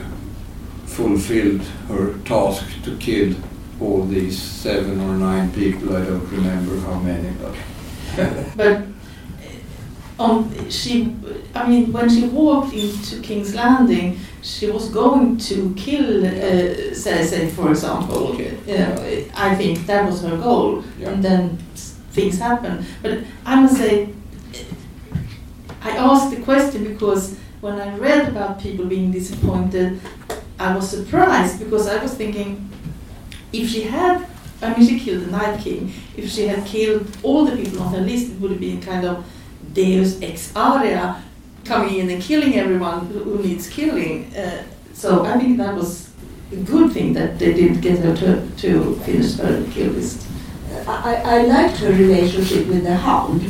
fulfilled 0.86 1.62
her 1.88 2.16
task 2.24 2.64
to 2.84 2.96
kill 2.98 3.34
all 3.80 4.04
these 4.04 4.40
seven 4.40 5.00
or 5.00 5.14
nine 5.16 5.50
people. 5.52 5.96
I 5.96 6.04
don't 6.04 6.26
remember 6.30 6.78
how 6.80 6.98
many, 6.98 7.30
but 7.40 7.54
But 8.56 8.82
um, 10.18 10.70
she, 10.70 11.14
I 11.54 11.66
mean, 11.68 11.92
when 11.92 12.08
she 12.10 12.26
walked 12.26 12.74
into 12.74 13.20
King's 13.22 13.54
Landing, 13.54 14.18
she 14.42 14.70
was 14.70 14.88
going 14.90 15.38
to 15.38 15.74
kill 15.76 16.26
uh, 16.26 16.92
Cersei, 16.92 17.50
for 17.50 17.70
example. 17.70 18.28
Okay. 18.34 18.56
Yeah, 18.66 18.98
I 19.34 19.54
think 19.54 19.86
that 19.86 20.04
was 20.06 20.22
her 20.22 20.36
goal, 20.36 20.84
Yeah. 20.98 21.10
and 21.10 21.24
then 21.24 21.56
things 22.12 22.38
happen. 22.38 22.84
But 23.02 23.20
I 23.46 23.60
must 23.62 23.76
say, 23.76 24.10
I 25.82 25.90
asked 25.96 26.34
the 26.36 26.42
question 26.42 26.84
because 26.84 27.36
when 27.62 27.80
I 27.80 27.96
read 27.96 28.28
about 28.28 28.60
people 28.60 28.84
being 28.86 29.10
disappointed, 29.12 30.00
I 30.58 30.74
was 30.76 30.90
surprised 30.90 31.58
because 31.60 31.88
I 31.88 32.02
was 32.02 32.12
thinking 32.14 32.69
if 33.52 33.68
she 33.68 33.82
had, 33.82 34.26
I 34.62 34.74
mean, 34.74 34.86
she 34.86 34.98
killed 35.00 35.24
the 35.24 35.30
Night 35.30 35.60
King. 35.60 35.92
If 36.16 36.30
she 36.30 36.46
had 36.46 36.64
killed 36.64 37.06
all 37.22 37.44
the 37.44 37.56
people 37.56 37.82
on 37.82 37.94
her 37.94 38.00
list, 38.00 38.32
it 38.32 38.40
would 38.40 38.50
have 38.52 38.60
been 38.60 38.80
kind 38.80 39.06
of 39.06 39.24
Deus 39.72 40.20
ex 40.22 40.54
Arya, 40.56 41.22
coming 41.64 41.96
in 41.96 42.10
and 42.10 42.22
killing 42.22 42.56
everyone 42.56 43.06
who 43.06 43.18
who 43.20 43.42
needs 43.42 43.68
killing. 43.68 44.34
Uh, 44.34 44.64
so 44.92 45.24
I 45.24 45.38
think 45.38 45.56
that 45.58 45.74
was 45.74 46.10
a 46.52 46.56
good 46.56 46.92
thing 46.92 47.12
that 47.14 47.38
they 47.38 47.52
didn't 47.54 47.80
get 47.80 47.98
her 48.00 48.14
to, 48.16 48.50
to 48.56 48.94
finish 49.04 49.36
her 49.36 49.64
kill 49.70 49.92
list. 49.92 50.26
I, 50.86 51.14
I 51.24 51.42
liked 51.42 51.78
her 51.78 51.90
relationship 51.90 52.66
with 52.68 52.84
the 52.84 52.94
hound. 52.96 53.40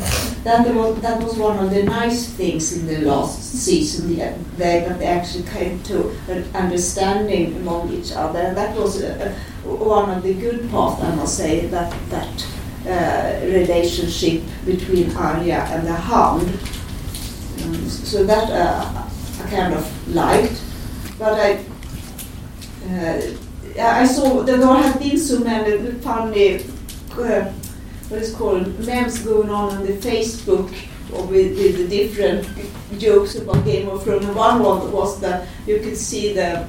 That 0.44 0.74
was, 0.74 1.00
that 1.02 1.22
was 1.22 1.36
one 1.36 1.58
of 1.58 1.70
the 1.70 1.82
nice 1.82 2.30
things 2.30 2.76
in 2.76 2.86
the 2.86 3.06
last 3.06 3.42
season, 3.42 4.14
yeah, 4.14 4.36
they, 4.56 4.80
that 4.80 4.98
they 4.98 5.06
actually 5.06 5.44
came 5.44 5.82
to 5.84 6.10
an 6.28 6.44
understanding 6.54 7.56
among 7.56 7.92
each 7.92 8.12
other. 8.12 8.38
And 8.38 8.56
that 8.56 8.76
was 8.76 9.02
uh, 9.02 9.34
one 9.64 10.10
of 10.10 10.22
the 10.22 10.34
good 10.34 10.70
parts, 10.70 11.02
I 11.02 11.14
must 11.14 11.36
say, 11.36 11.66
that, 11.66 11.94
that 12.08 12.46
uh, 12.86 13.46
relationship 13.46 14.42
between 14.64 15.14
Arya 15.14 15.58
and 15.70 15.86
the 15.86 15.92
hound. 15.92 16.48
Um, 17.62 17.88
so 17.88 18.24
that 18.24 18.50
uh, 18.50 19.04
I 19.44 19.50
kind 19.50 19.74
of 19.74 20.14
liked. 20.14 20.62
But 21.18 21.34
I, 21.34 21.64
uh, 22.88 23.20
I 23.78 24.06
saw 24.06 24.42
that 24.42 24.58
there 24.58 24.74
have 24.74 24.98
been 24.98 25.18
so 25.18 25.40
many 25.40 25.92
funny 26.00 26.60
uh, 27.18 27.52
what 28.08 28.22
is 28.22 28.34
called 28.34 28.78
memes 28.80 29.20
going 29.20 29.50
on 29.50 29.76
on 29.76 29.86
the 29.86 29.92
Facebook 29.94 30.72
or 31.12 31.26
with, 31.26 31.56
with 31.56 31.76
the 31.76 31.88
different 31.88 32.46
jokes 32.98 33.36
about 33.36 33.64
Game 33.64 33.88
of 33.88 34.02
Thrones. 34.02 34.26
One 34.26 34.62
was 34.62 35.20
that 35.20 35.48
you 35.66 35.78
could 35.80 35.96
see 35.96 36.32
the 36.32 36.66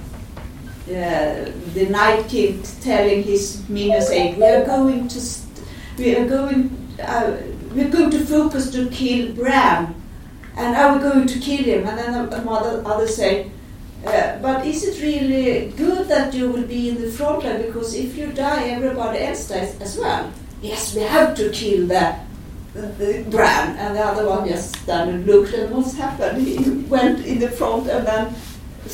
uh, 0.90 1.52
the 1.74 1.88
Night 1.90 2.28
King 2.28 2.62
telling 2.82 3.24
his 3.24 3.68
minions, 3.70 4.08
saying, 4.08 4.38
"We 4.38 4.46
are 4.46 4.66
going 4.66 5.08
to, 5.08 5.20
we 5.98 6.16
are 6.16 6.28
going, 6.28 6.76
uh, 7.00 7.38
we 7.74 7.84
are 7.84 7.90
going 7.90 8.10
to 8.12 8.26
focus 8.26 8.72
to 8.72 8.90
kill 8.90 9.34
Bran, 9.34 9.96
and 10.58 10.76
are 10.76 10.98
we 10.98 11.02
going 11.02 11.28
to 11.28 11.40
kill 11.40 11.64
him?" 11.64 11.88
And 11.88 11.98
then 11.98 12.14
another 12.34 12.84
others 12.86 13.16
say. 13.16 13.52
Uh, 14.06 14.38
but 14.42 14.66
is 14.66 14.84
it 14.84 15.02
really 15.02 15.70
good 15.78 16.08
that 16.08 16.34
you 16.34 16.50
will 16.50 16.64
be 16.64 16.90
in 16.90 17.02
the 17.02 17.12
front 17.12 17.44
line? 17.44 17.62
Because 17.62 17.94
if 17.94 18.18
you 18.18 18.28
die, 18.28 18.70
everybody 18.70 19.20
else 19.20 19.48
dies 19.48 19.80
as 19.80 19.98
well. 19.98 20.32
Yes, 20.62 20.96
we 20.96 21.02
have 21.02 21.36
to 21.36 21.50
kill 21.52 21.88
the, 21.88 22.16
the 22.74 23.24
Bran. 23.30 23.78
And 23.78 23.96
the 23.96 24.02
other 24.04 24.28
one 24.28 24.48
just 24.48 24.76
stood 24.76 25.08
and 25.08 25.26
looked 25.28 25.54
and 25.54 25.74
what's 25.76 25.96
happened? 25.96 26.42
He 26.48 26.58
went 26.90 27.26
in 27.26 27.40
the 27.40 27.50
front 27.50 27.88
and 27.90 28.06
then 28.08 28.34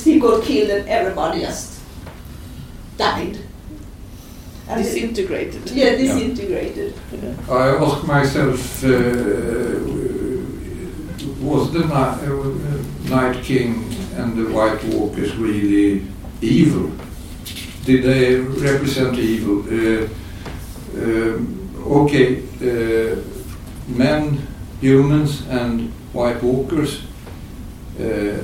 he 0.03 0.19
got 0.19 0.43
killed 0.43 0.69
and 0.71 0.87
everybody 0.89 1.39
just 1.41 1.79
died. 2.97 3.37
And 4.69 4.83
Disintegrated. 4.83 5.69
Yeah, 5.71 5.95
disintegrated. 5.95 6.93
I 7.49 7.69
ask 7.69 8.05
myself, 8.05 8.83
uh, 8.83 8.89
was 11.41 11.71
the 11.71 11.79
ni- 11.79 12.25
uh, 12.27 13.09
Night 13.15 13.41
King 13.43 13.86
and 14.17 14.35
the 14.35 14.51
White 14.51 14.83
Walkers 14.85 15.35
really 15.35 16.03
evil? 16.41 16.91
Did 17.85 18.03
they 18.03 18.35
represent 18.35 19.17
evil? 19.17 19.63
Uh, 19.63 20.07
um, 20.95 21.73
okay, 21.85 22.43
uh, 22.61 23.15
men, 23.87 24.45
humans, 24.81 25.47
and 25.47 25.91
White 26.13 26.41
Walkers 26.43 27.03
uh, 27.99 28.43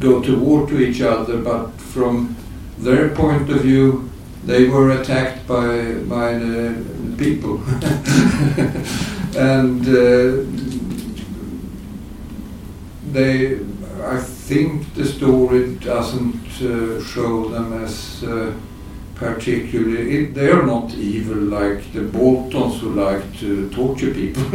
go 0.00 0.22
to 0.22 0.38
war 0.38 0.66
to 0.66 0.80
each 0.80 1.00
other, 1.02 1.38
but 1.38 1.70
from 1.78 2.36
their 2.78 3.10
point 3.10 3.50
of 3.50 3.60
view, 3.60 4.10
they 4.44 4.68
were 4.68 4.90
attacked 5.00 5.46
by 5.46 5.94
by 6.08 6.38
the 6.38 6.74
people, 7.16 7.60
and 9.36 9.86
uh, 9.86 10.44
they. 13.12 13.58
I 14.08 14.18
think 14.20 14.94
the 14.94 15.04
story 15.04 15.74
doesn't 15.76 16.62
uh, 16.62 17.02
show 17.04 17.48
them 17.50 17.74
as 17.84 18.24
uh, 18.24 18.54
particularly. 19.14 20.16
It, 20.16 20.34
they 20.34 20.50
are 20.50 20.64
not 20.64 20.94
evil 20.94 21.36
like 21.36 21.92
the 21.92 22.02
Boltons 22.02 22.80
who 22.80 22.94
like 22.94 23.38
to 23.40 23.68
torture 23.68 24.14
people. 24.14 24.44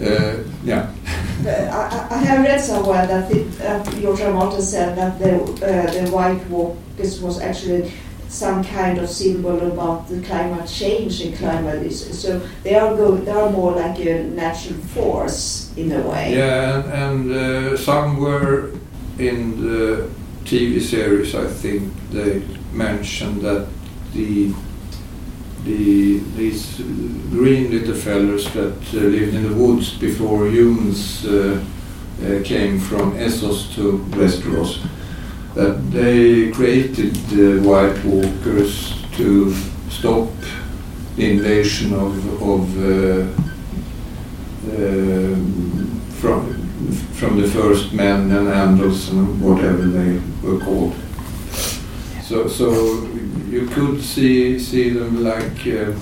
uh, 0.00 0.36
yeah. 0.64 0.90
Uh, 1.44 1.50
I, 1.50 2.14
I 2.14 2.18
have 2.24 2.44
read 2.44 2.60
somewhere 2.62 3.06
that 3.06 3.30
it, 3.30 3.60
uh, 3.60 4.60
said 4.62 4.96
that 4.96 5.18
the, 5.18 5.34
uh, 5.36 6.04
the 6.04 6.10
White 6.10 6.46
Walkers 6.48 7.20
was 7.20 7.40
actually 7.40 7.92
some 8.28 8.62
kind 8.64 8.98
of 8.98 9.08
symbol 9.08 9.70
about 9.72 10.08
the 10.08 10.20
climate 10.22 10.68
change 10.68 11.20
and 11.22 11.34
climate 11.36 11.82
issues. 11.82 12.22
So 12.22 12.40
they 12.62 12.74
are 12.74 12.96
go, 12.96 13.16
they 13.16 13.30
are 13.30 13.50
more 13.50 13.72
like 13.72 13.98
a 14.00 14.24
natural 14.24 14.78
force 14.80 15.72
in 15.76 15.92
a 15.92 16.00
way. 16.00 16.36
Yeah, 16.36 16.80
and, 16.80 16.92
and 16.92 17.32
uh, 17.32 17.76
somewhere 17.76 18.70
in 19.18 19.60
the 19.62 20.10
TV 20.44 20.80
series, 20.80 21.34
I 21.34 21.46
think 21.46 21.92
they 22.10 22.42
mentioned 22.72 23.42
that 23.42 23.66
the 24.12 24.52
the 25.64 26.18
these 26.36 26.76
green 27.30 27.70
little 27.70 27.94
fellows 27.94 28.52
that 28.52 28.76
uh, 28.94 28.98
lived 28.98 29.34
in 29.34 29.42
the 29.48 29.54
woods 29.54 29.98
before 29.98 30.46
humans 30.46 31.26
uh, 31.26 31.60
uh, 32.22 32.42
came 32.44 32.78
from 32.78 33.12
Essos 33.14 33.74
to 33.74 33.98
Westeros, 34.16 34.78
that 35.56 35.90
they 35.90 36.50
created 36.52 37.14
the 37.30 37.58
White 37.60 38.04
Walkers 38.04 38.94
to 39.16 39.54
stop 39.88 40.28
the 41.16 41.30
invasion 41.30 41.94
of 41.94 42.42
of 42.42 42.64
uh, 42.84 43.22
um, 44.76 46.00
from 46.20 46.40
from 47.14 47.40
the 47.40 47.48
first 47.48 47.94
men 47.94 48.30
and 48.30 48.48
Andals 48.48 49.10
and 49.10 49.40
whatever 49.40 49.86
they 49.86 50.20
were 50.42 50.60
called. 50.60 50.94
So 52.22 52.48
so 52.48 52.68
you 53.48 53.66
could 53.66 54.02
see 54.02 54.58
see 54.58 54.90
them 54.90 55.24
like 55.24 55.66
uh, 55.66 55.94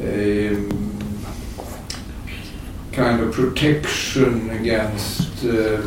a 0.00 0.54
kind 2.92 3.20
of 3.22 3.32
protection 3.32 4.50
against 4.50 5.44
uh, 5.44 5.82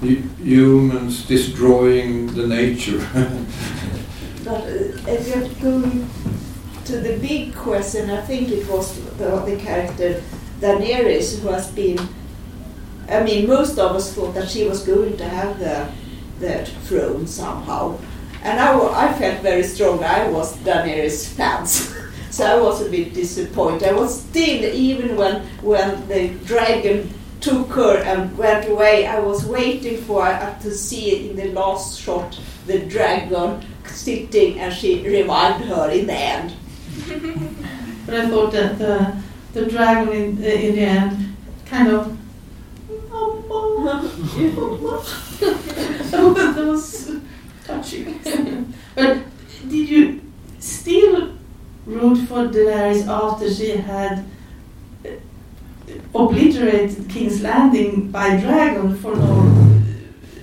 humans 0.00 1.26
destroying 1.26 2.26
the 2.34 2.46
nature. 2.46 3.06
But 4.46 4.62
uh, 4.62 5.10
if 5.10 5.26
you're 5.26 5.48
going 5.60 6.08
to 6.84 7.00
the 7.00 7.18
big 7.18 7.52
question, 7.52 8.10
I 8.10 8.20
think 8.20 8.48
it 8.50 8.70
was 8.70 8.94
the, 9.18 9.42
the 9.44 9.56
character 9.56 10.22
Daenerys 10.60 11.40
who 11.40 11.48
has 11.48 11.68
been. 11.72 11.98
I 13.08 13.24
mean, 13.24 13.48
most 13.48 13.76
of 13.76 13.96
us 13.96 14.14
thought 14.14 14.34
that 14.34 14.48
she 14.48 14.64
was 14.64 14.86
going 14.86 15.16
to 15.16 15.28
have 15.28 15.58
the 15.58 15.88
the 16.38 16.64
throne 16.86 17.26
somehow, 17.26 17.98
and 18.42 18.60
I, 18.60 19.08
I 19.08 19.12
felt 19.14 19.42
very 19.42 19.64
strong. 19.64 20.04
I 20.04 20.28
was 20.28 20.56
Daenerys 20.58 21.26
fans, 21.34 21.92
so 22.30 22.44
I 22.46 22.60
was 22.60 22.86
a 22.86 22.88
bit 22.88 23.14
disappointed. 23.14 23.88
I 23.88 23.92
was 23.94 24.20
still, 24.20 24.62
even 24.64 25.16
when 25.16 25.42
when 25.60 26.06
the 26.06 26.28
dragon 26.46 27.12
took 27.40 27.68
her 27.70 27.98
and 27.98 28.36
went 28.36 28.68
away, 28.68 29.06
I 29.06 29.20
was 29.20 29.46
waiting 29.46 29.98
for 29.98 30.26
uh, 30.26 30.58
to 30.60 30.70
see 30.72 31.30
in 31.30 31.36
the 31.36 31.52
last 31.52 32.00
shot 32.00 32.38
the 32.66 32.80
dragon 32.80 33.64
sitting, 33.86 34.58
and 34.58 34.72
she 34.72 35.06
revived 35.06 35.64
her 35.64 35.90
in 35.90 36.06
the 36.06 36.14
end. 36.14 36.52
But 38.06 38.14
I 38.14 38.28
thought 38.28 38.52
that 38.52 38.78
the, 38.78 39.16
the 39.52 39.66
dragon 39.66 40.12
in, 40.12 40.42
in 40.42 40.74
the 40.74 40.80
end 40.80 41.36
kind 41.66 41.88
of. 41.88 42.16
that 46.06 46.64
was 46.66 47.16
touching. 47.64 48.74
but 48.94 49.18
did 49.68 49.88
you 49.88 50.20
still 50.58 51.36
root 51.84 52.16
for 52.28 52.48
Daenerys 52.48 53.06
after 53.06 53.52
she 53.52 53.70
had 53.70 54.24
obliterated 56.14 57.08
King's 57.08 57.42
Landing 57.42 58.10
by 58.10 58.36
dragon 58.40 58.96
for 58.96 59.16
no 59.16 59.82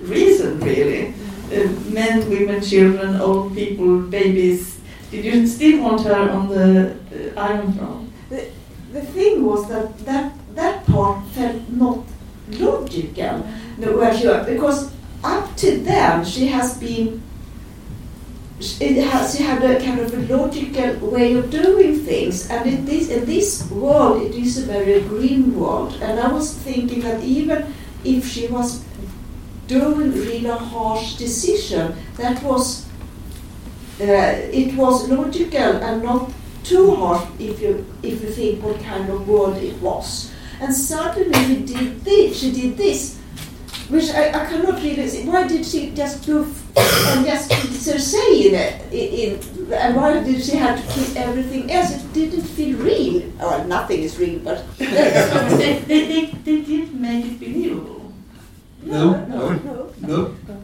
reason, 0.00 0.60
really? 0.60 1.14
Uh, 1.52 1.68
men, 1.90 2.28
women, 2.30 2.62
children, 2.62 3.16
old 3.16 3.54
people, 3.54 4.02
babies. 4.02 4.80
Did 5.10 5.24
you 5.24 5.46
still 5.46 5.82
want 5.82 6.02
her 6.02 6.30
on 6.30 6.48
the 6.48 6.96
uh, 7.36 7.40
Iron 7.40 7.72
Throne? 7.72 8.12
The 8.30 8.48
the 8.94 9.02
thing 9.02 9.44
was 9.44 9.68
that 9.68 9.98
that, 10.06 10.32
that 10.54 10.86
part 10.86 11.26
felt 11.28 11.68
not 11.68 11.98
logical, 12.48 13.44
no, 13.76 13.96
was, 13.96 14.46
because 14.46 14.92
up 15.24 15.56
to 15.56 15.78
then 15.80 16.24
she 16.24 16.46
has 16.46 16.78
been 16.78 17.20
it 18.80 19.02
has 19.04 19.36
she 19.36 19.42
had 19.42 19.62
a 19.62 19.78
kind 19.84 20.00
of 20.00 20.12
a 20.14 20.36
logical 20.36 21.10
way 21.10 21.34
of 21.34 21.50
doing 21.50 21.98
things, 22.00 22.50
and 22.50 22.66
it 22.66 22.88
is 22.88 23.10
in 23.10 23.24
this 23.24 23.68
world 23.70 24.22
it 24.22 24.34
is 24.34 24.58
a 24.58 24.66
very 24.66 25.00
grim 25.00 25.58
world. 25.58 25.94
And 26.00 26.18
I 26.20 26.32
was 26.32 26.54
thinking 26.54 27.00
that 27.02 27.22
even 27.22 27.72
if 28.04 28.26
she 28.28 28.48
was 28.48 28.84
doing 29.66 30.12
really 30.12 30.46
a 30.46 30.56
harsh 30.56 31.16
decision, 31.16 31.94
that 32.16 32.42
was 32.42 32.86
uh, 34.00 34.04
it 34.60 34.74
was 34.74 35.08
logical 35.08 35.76
and 35.82 36.02
not 36.02 36.30
too 36.64 36.94
harsh 36.96 37.28
if 37.38 37.60
you 37.60 37.86
if 38.02 38.22
you 38.22 38.30
think 38.30 38.62
what 38.62 38.80
kind 38.80 39.08
of 39.08 39.28
world 39.28 39.56
it 39.56 39.80
was. 39.80 40.32
And 40.60 40.74
suddenly 40.74 41.44
she 41.46 41.74
did 41.74 42.04
this, 42.04 42.38
she 42.38 42.52
did 42.52 42.76
this, 42.76 43.18
which 43.88 44.10
I, 44.10 44.28
I 44.28 44.46
cannot 44.46 44.82
really 44.82 45.08
see. 45.08 45.28
Why 45.28 45.46
did 45.46 45.66
she 45.66 45.90
just 45.90 46.24
do 46.24 46.44
and 46.76 47.26
just 47.26 47.50
so 47.84 47.96
say 47.98 48.48
in 48.48 48.54
it? 48.54 48.92
In, 48.92 49.72
and 49.72 49.96
why 49.96 50.22
did 50.22 50.42
she 50.42 50.56
have 50.56 50.80
to 50.80 50.86
keep 50.94 51.16
everything 51.16 51.70
else? 51.70 51.92
It 51.92 52.12
didn't 52.12 52.42
feel 52.42 52.78
real. 52.78 53.22
Well, 53.38 53.64
nothing 53.66 54.02
is 54.02 54.18
real, 54.18 54.38
but 54.40 54.64
they, 54.78 55.82
they, 55.86 56.04
they, 56.04 56.24
they 56.44 56.60
did 56.62 56.94
make 56.94 57.24
it 57.26 57.40
believable. 57.40 58.12
No, 58.82 59.24
no, 59.26 59.52
no. 59.52 59.90
no. 60.00 60.34
No. 60.46 60.62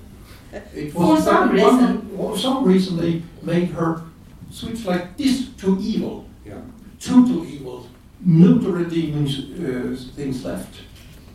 It 0.74 0.92
For 0.92 1.20
some 1.20 1.48
one- 1.48 1.54
reason. 1.54 2.16
For 2.16 2.36
some 2.38 2.64
reason, 2.64 2.96
they 2.96 3.22
made 3.42 3.70
her 3.70 4.02
switch 4.50 4.84
like 4.84 5.16
this 5.16 5.48
to 5.58 5.78
evil. 5.80 6.26
Yeah. 6.44 6.60
Total 7.00 7.44
evil. 7.46 7.86
No 8.24 8.58
to 8.58 8.72
redeeming 8.72 9.26
uh, 9.26 9.96
things 10.14 10.44
left. 10.44 10.74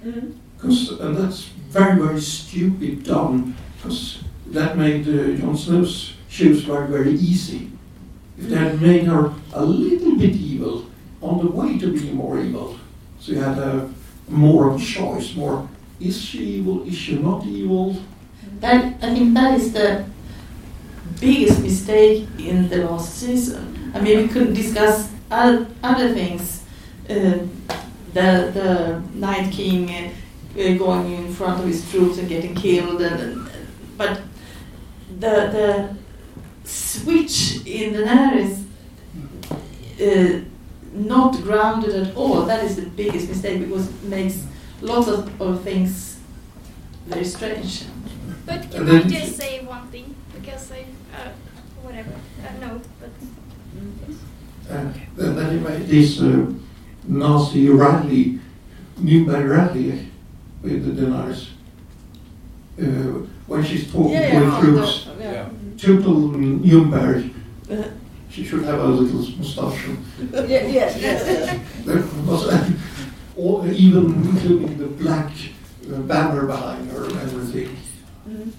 Mm. 0.03 0.35
Cause, 0.59 0.99
and 0.99 1.17
that's 1.17 1.43
very, 1.69 1.99
very 1.99 2.21
stupid 2.21 3.03
done. 3.03 3.55
Because 3.77 4.19
that 4.47 4.77
made 4.77 5.07
uh, 5.07 5.37
Jon 5.39 5.57
Snow's 5.57 6.13
shoes 6.29 6.63
very, 6.63 7.13
easy. 7.13 7.71
If 8.37 8.49
they 8.49 8.55
had 8.55 8.81
made 8.81 9.05
her 9.05 9.33
a 9.53 9.63
little 9.63 10.17
bit 10.17 10.35
evil, 10.35 10.85
on 11.21 11.39
the 11.43 11.51
way 11.51 11.77
to 11.77 11.91
being 11.91 12.15
more 12.15 12.39
evil, 12.39 12.77
so 13.19 13.31
you 13.31 13.39
had 13.39 13.57
a 13.57 13.89
more 14.27 14.71
of 14.71 14.81
choice, 14.81 15.35
more 15.35 15.67
is 15.99 16.21
she 16.21 16.39
evil, 16.57 16.85
is 16.87 16.95
she 16.95 17.17
not 17.17 17.45
evil? 17.45 17.95
That, 18.59 18.95
I 19.01 19.13
think 19.13 19.33
that 19.33 19.59
is 19.59 19.73
the 19.73 20.05
biggest 21.19 21.61
mistake 21.61 22.27
in 22.37 22.69
the 22.69 22.77
last 22.85 23.15
season. 23.15 23.91
I 23.95 24.01
mean, 24.01 24.23
we 24.23 24.27
could 24.27 24.53
discuss 24.53 25.09
other, 25.31 25.67
other 25.81 26.13
things. 26.13 26.63
Uh, 27.09 27.39
the 28.13 28.49
the 28.53 29.01
Night 29.13 29.51
King 29.51 29.89
uh, 29.89 30.09
uh, 30.59 30.73
going 30.77 31.11
in 31.13 31.33
front 31.33 31.59
of 31.59 31.67
his 31.67 31.89
troops 31.91 32.17
and 32.17 32.29
getting 32.29 32.55
killed, 32.55 33.01
and, 33.01 33.21
and 33.21 33.67
but 33.97 34.21
the 35.19 35.49
the 35.55 35.95
switch 36.67 37.65
in 37.65 37.93
Daenerys 37.93 38.63
uh, 40.01 40.41
not 40.93 41.33
grounded 41.43 41.95
at 41.95 42.15
all. 42.15 42.45
That 42.45 42.63
is 42.63 42.75
the 42.75 42.87
biggest 42.87 43.29
mistake 43.29 43.59
because 43.61 43.87
it 43.89 44.03
makes 44.03 44.43
lots 44.81 45.07
of, 45.07 45.41
of 45.41 45.61
things 45.63 46.19
very 47.07 47.25
strange. 47.25 47.83
But 48.45 48.71
can 48.71 48.89
I 48.89 49.01
just 49.03 49.35
say 49.37 49.63
one 49.65 49.87
thing? 49.87 50.15
Because 50.33 50.71
I, 50.71 50.85
uh, 51.13 51.29
whatever, 51.81 52.11
uh, 52.11 52.59
no, 52.61 52.81
but 52.99 53.09
Uh, 54.67 54.91
then, 55.15 55.35
then 55.35 55.53
you 55.53 55.59
made 55.59 55.87
this 55.87 56.19
uh, 56.21 56.51
nasty 57.07 57.69
rally, 57.69 58.39
Nuremberg 58.97 59.45
rally 59.45 60.09
with 60.63 60.85
the 60.85 61.01
Daenerys. 61.01 61.49
Uh, 62.81 63.27
when 63.47 63.63
she's 63.63 63.91
talking 63.91 64.11
Yeah, 64.11 64.29
to 64.29 64.33
yeah, 64.33 64.49
her 64.51 64.61
troops, 64.61 65.07
yeah. 65.19 65.31
Yeah. 65.31 65.49
total 65.77 66.15
Nuremberg. 66.31 67.31
Uh, 67.71 67.83
She 68.29 68.43
should 68.43 68.65
have 68.65 68.79
a 68.79 68.87
little 68.87 69.21
moustache. 69.37 69.87
Yeah, 70.33 70.67
yes, 70.67 70.97
yes. 70.99 71.23
There 71.85 72.03
was 72.27 72.47
uh, 72.49 72.69
all, 73.37 73.63
even 73.71 74.05
including 74.27 74.77
the 74.77 74.87
black 74.87 75.31
uh, 75.87 75.99
banner 76.01 76.45
behind 76.45 76.91
her 76.91 77.05
and 77.05 77.15
everything. 77.15 77.69
Mm. 78.27 78.51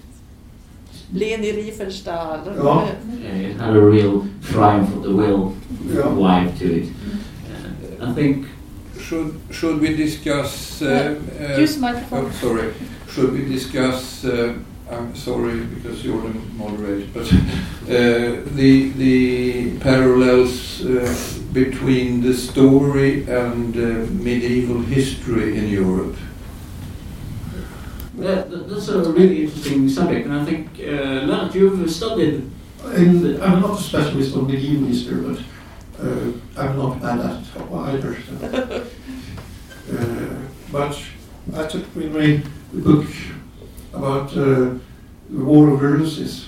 Leni 1.13 1.51
Riefenstahl. 1.53 2.45
Ja. 2.55 2.77
Uh, 2.79 2.95
it 3.21 3.55
had 3.59 3.75
a 3.75 3.81
real 3.81 4.25
triumph 4.41 4.95
of 4.95 5.03
the 5.03 5.13
will 5.13 5.53
Yeah. 5.85 6.09
vibe 6.15 6.57
to 6.59 6.65
it. 6.65 6.87
Uh, 6.89 8.09
I 8.09 8.13
think 8.13 8.45
Should, 8.99 9.39
should 9.51 9.79
we 9.79 9.95
discuss... 9.95 10.81
Uh, 10.81 11.15
uh, 11.39 11.61
Use 11.61 11.77
microphone. 11.79 12.25
Oh, 12.25 12.31
sorry. 12.31 12.73
Should 13.09 13.31
we 13.31 13.45
discuss, 13.45 14.25
uh, 14.25 14.53
I'm 14.89 15.15
sorry 15.15 15.65
because 15.65 16.03
you're 16.05 16.21
the 16.21 16.29
moderator, 16.55 17.07
but 17.13 17.27
uh, 17.33 18.41
the, 18.55 18.91
the 18.95 19.77
parallels 19.79 20.85
uh, 20.85 21.13
between 21.51 22.21
the 22.21 22.33
story 22.33 23.23
and 23.29 23.75
uh, 23.75 24.09
medieval 24.11 24.81
history 24.81 25.57
in 25.57 25.67
Europe? 25.67 26.15
that, 28.17 28.49
that- 28.49 28.67
that's 28.69 28.87
a 28.87 29.11
really 29.11 29.43
interesting 29.43 29.89
subject, 29.89 30.25
and 30.27 30.33
I 30.35 30.45
think 30.45 30.67
uh, 30.79 31.25
Lennart, 31.27 31.53
you've 31.55 31.89
studied. 31.91 32.49
And 32.83 33.43
I'm 33.43 33.61
not 33.61 33.79
a 33.79 33.83
specialist 33.83 34.35
on 34.35 34.47
medieval 34.47 34.87
history, 34.87 35.21
but 35.21 35.39
uh, 35.99 36.31
I'm 36.57 36.77
not 36.77 37.01
bad 37.01 37.19
at 37.19 37.41
it 37.41 37.71
either. 37.71 38.17
so. 38.21 38.83
Uh, 39.89 40.35
but 40.69 41.01
I 41.55 41.65
took 41.65 41.95
with 41.95 42.13
me 42.13 42.41
the 42.73 42.81
book 42.81 43.05
about 43.97 44.29
uh, 44.31 44.77
the 45.29 45.43
War 45.43 45.69
of 45.69 45.79
the 45.79 45.87
Roses. 45.87 46.47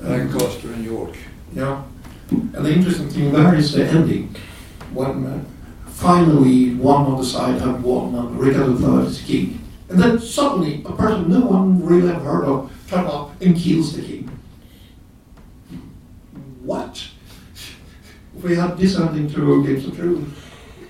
Lancaster 0.00 0.72
and 0.72 0.84
York. 0.84 1.16
yeah. 1.52 1.82
And 2.30 2.52
the 2.54 2.72
interesting 2.72 3.08
thing 3.08 3.32
there 3.32 3.54
is 3.54 3.72
the 3.72 3.84
ending. 3.84 4.34
When 4.92 5.44
finally 5.86 6.74
one 6.74 7.06
on 7.06 7.18
the 7.18 7.24
side 7.24 7.60
had 7.60 7.82
won 7.82 8.14
and 8.14 8.38
Richard 8.38 8.80
III 8.80 9.06
is 9.06 9.20
king. 9.22 9.60
And 9.88 9.98
then 9.98 10.18
suddenly 10.20 10.82
a 10.84 10.92
person 10.92 11.28
no 11.30 11.40
one 11.40 11.84
really 11.84 12.10
ever 12.10 12.20
heard 12.20 12.44
of 12.44 12.70
turns 12.88 13.10
up 13.10 13.40
and 13.42 13.56
kills 13.56 13.96
the 13.96 14.02
king. 14.02 14.30
What? 16.62 17.08
We 18.42 18.54
had 18.54 18.78
this 18.78 18.96
ending 18.96 19.28
to 19.30 19.64
Games 19.66 19.84
of 19.86 19.96
Thrones. 19.96 20.38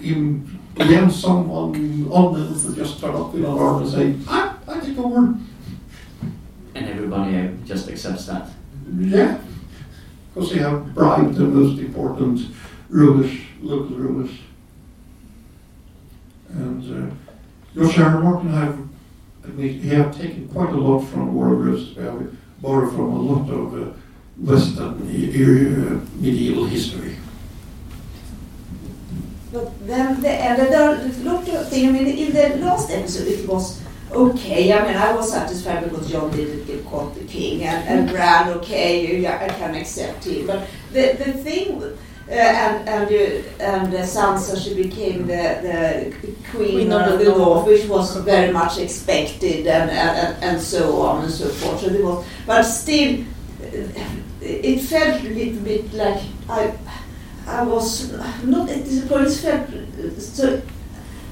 In 0.03 0.59
again, 0.77 1.11
someone 1.11 1.73
unknown 2.13 2.67
would 2.67 2.77
just 2.77 3.01
turn 3.01 3.15
up 3.15 3.35
in 3.35 3.45
an 3.45 3.51
arm 3.51 3.83
and 3.83 3.91
say, 3.91 4.15
I, 4.29 4.55
I 4.67 4.81
take 4.81 4.99
over. 4.99 5.35
And 6.99 7.13
everybody 7.13 7.37
uh, 7.37 7.67
just 7.67 7.89
accepts 7.89 8.27
that. 8.27 8.51
Yeah. 8.99 9.39
Because 10.35 10.51
they 10.51 10.59
have 10.59 10.95
bribed 10.95 11.35
the 11.37 11.45
most 11.45 11.79
important 11.79 12.41
rulers, 12.89 13.31
local 13.61 13.97
rulers. 13.97 14.31
And 16.49 16.83
uh, 16.83 17.15
George 17.75 17.99
R. 17.99 18.17
R. 18.17 18.23
Martin 18.23 18.51
have, 18.51 18.79
admit, 19.45 19.77
he 19.77 19.89
have 19.91 20.17
taken 20.17 20.49
quite 20.49 20.71
a 20.71 20.77
lot 20.77 21.01
from 21.07 21.35
War 21.35 21.53
of 21.53 21.61
Roses. 21.65 21.97
Have 21.97 22.37
borrowed 22.61 22.93
from 22.93 23.13
a 23.13 23.21
lot 23.21 23.49
of 23.49 23.75
uh, 23.75 23.93
Western 24.39 24.95
uh, 24.95 26.01
medieval 26.17 26.67
history. 26.67 27.17
But 29.53 29.87
then 29.87 30.21
the, 30.21 30.31
and 30.31 30.73
there 30.73 30.83
are 30.83 30.95
a 30.95 31.09
lot 31.23 31.49
of 31.49 31.69
things. 31.69 31.89
I 31.89 31.93
mean, 31.93 32.07
in 32.07 32.33
the 32.33 32.67
last 32.67 32.91
episode, 32.91 33.29
it 33.29 33.49
was 33.49 33.83
okay. 34.13 34.73
I 34.73 34.87
mean, 34.87 34.97
I 34.97 35.15
was 35.15 35.33
satisfied 35.33 35.85
because 35.85 36.11
Jon 36.11 36.31
didn't 36.31 36.67
get 36.67 36.85
caught 36.87 37.15
the 37.15 37.25
king, 37.25 37.63
and, 37.65 37.89
and 37.89 38.09
Bran, 38.11 38.49
okay, 38.59 39.21
yeah, 39.21 39.39
I 39.41 39.49
can 39.49 39.75
accept 39.75 40.25
him. 40.25 40.47
But 40.47 40.69
the 40.93 41.17
the 41.19 41.33
thing, 41.33 41.83
uh, 41.83 42.33
and 42.33 42.89
and 42.89 43.11
uh, 43.11 43.65
and 43.65 43.95
uh, 43.95 44.03
Sansa, 44.03 44.63
she 44.63 44.75
became 44.75 45.27
the 45.27 45.61
the 45.63 46.15
queen, 46.51 46.89
Queen 46.89 46.93
of, 46.93 47.13
of 47.13 47.19
the 47.19 47.25
north, 47.27 47.67
which 47.67 47.87
was 47.87 48.17
very 48.17 48.53
much 48.53 48.79
expected, 48.79 49.67
and 49.67 49.91
and, 49.91 50.43
and 50.43 50.61
so 50.61 51.01
on 51.03 51.25
and 51.25 51.33
so 51.33 51.49
forth. 51.49 51.81
So 51.81 51.89
was, 52.03 52.27
but 52.47 52.63
still, 52.63 53.25
it 54.41 54.81
felt 54.81 55.23
a 55.25 55.29
little 55.29 55.63
bit 55.63 55.93
like 55.93 56.23
I. 56.49 56.73
I 57.49 57.63
was 57.63 58.13
not 58.45 58.69
disappointed. 58.69 59.29
It 59.29 60.13
felt, 60.13 60.21
so 60.21 60.61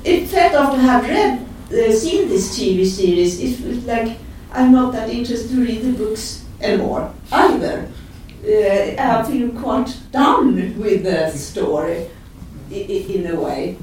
it 0.02 0.26
felt 0.28 0.54
after 0.54 0.78
I 0.78 0.80
have 0.80 1.04
read, 1.04 1.46
uh, 1.72 1.92
seen 1.92 2.28
this 2.28 2.58
TV 2.58 2.86
series, 2.86 3.40
it 3.40 3.56
felt 3.56 3.84
like 3.84 4.18
I'm 4.52 4.72
not 4.72 4.92
that 4.92 5.10
interested 5.10 5.50
to 5.50 5.64
read 5.64 5.82
the 5.82 5.92
books 5.92 6.44
anymore 6.60 7.12
either. 7.32 7.88
Uh, 8.44 8.94
I 8.98 9.24
feel 9.24 9.50
quite 9.50 9.96
done 10.12 10.78
with 10.78 11.02
the 11.04 11.30
story 11.30 12.08
in 12.70 13.26
a 13.26 13.40
way. 13.40 13.76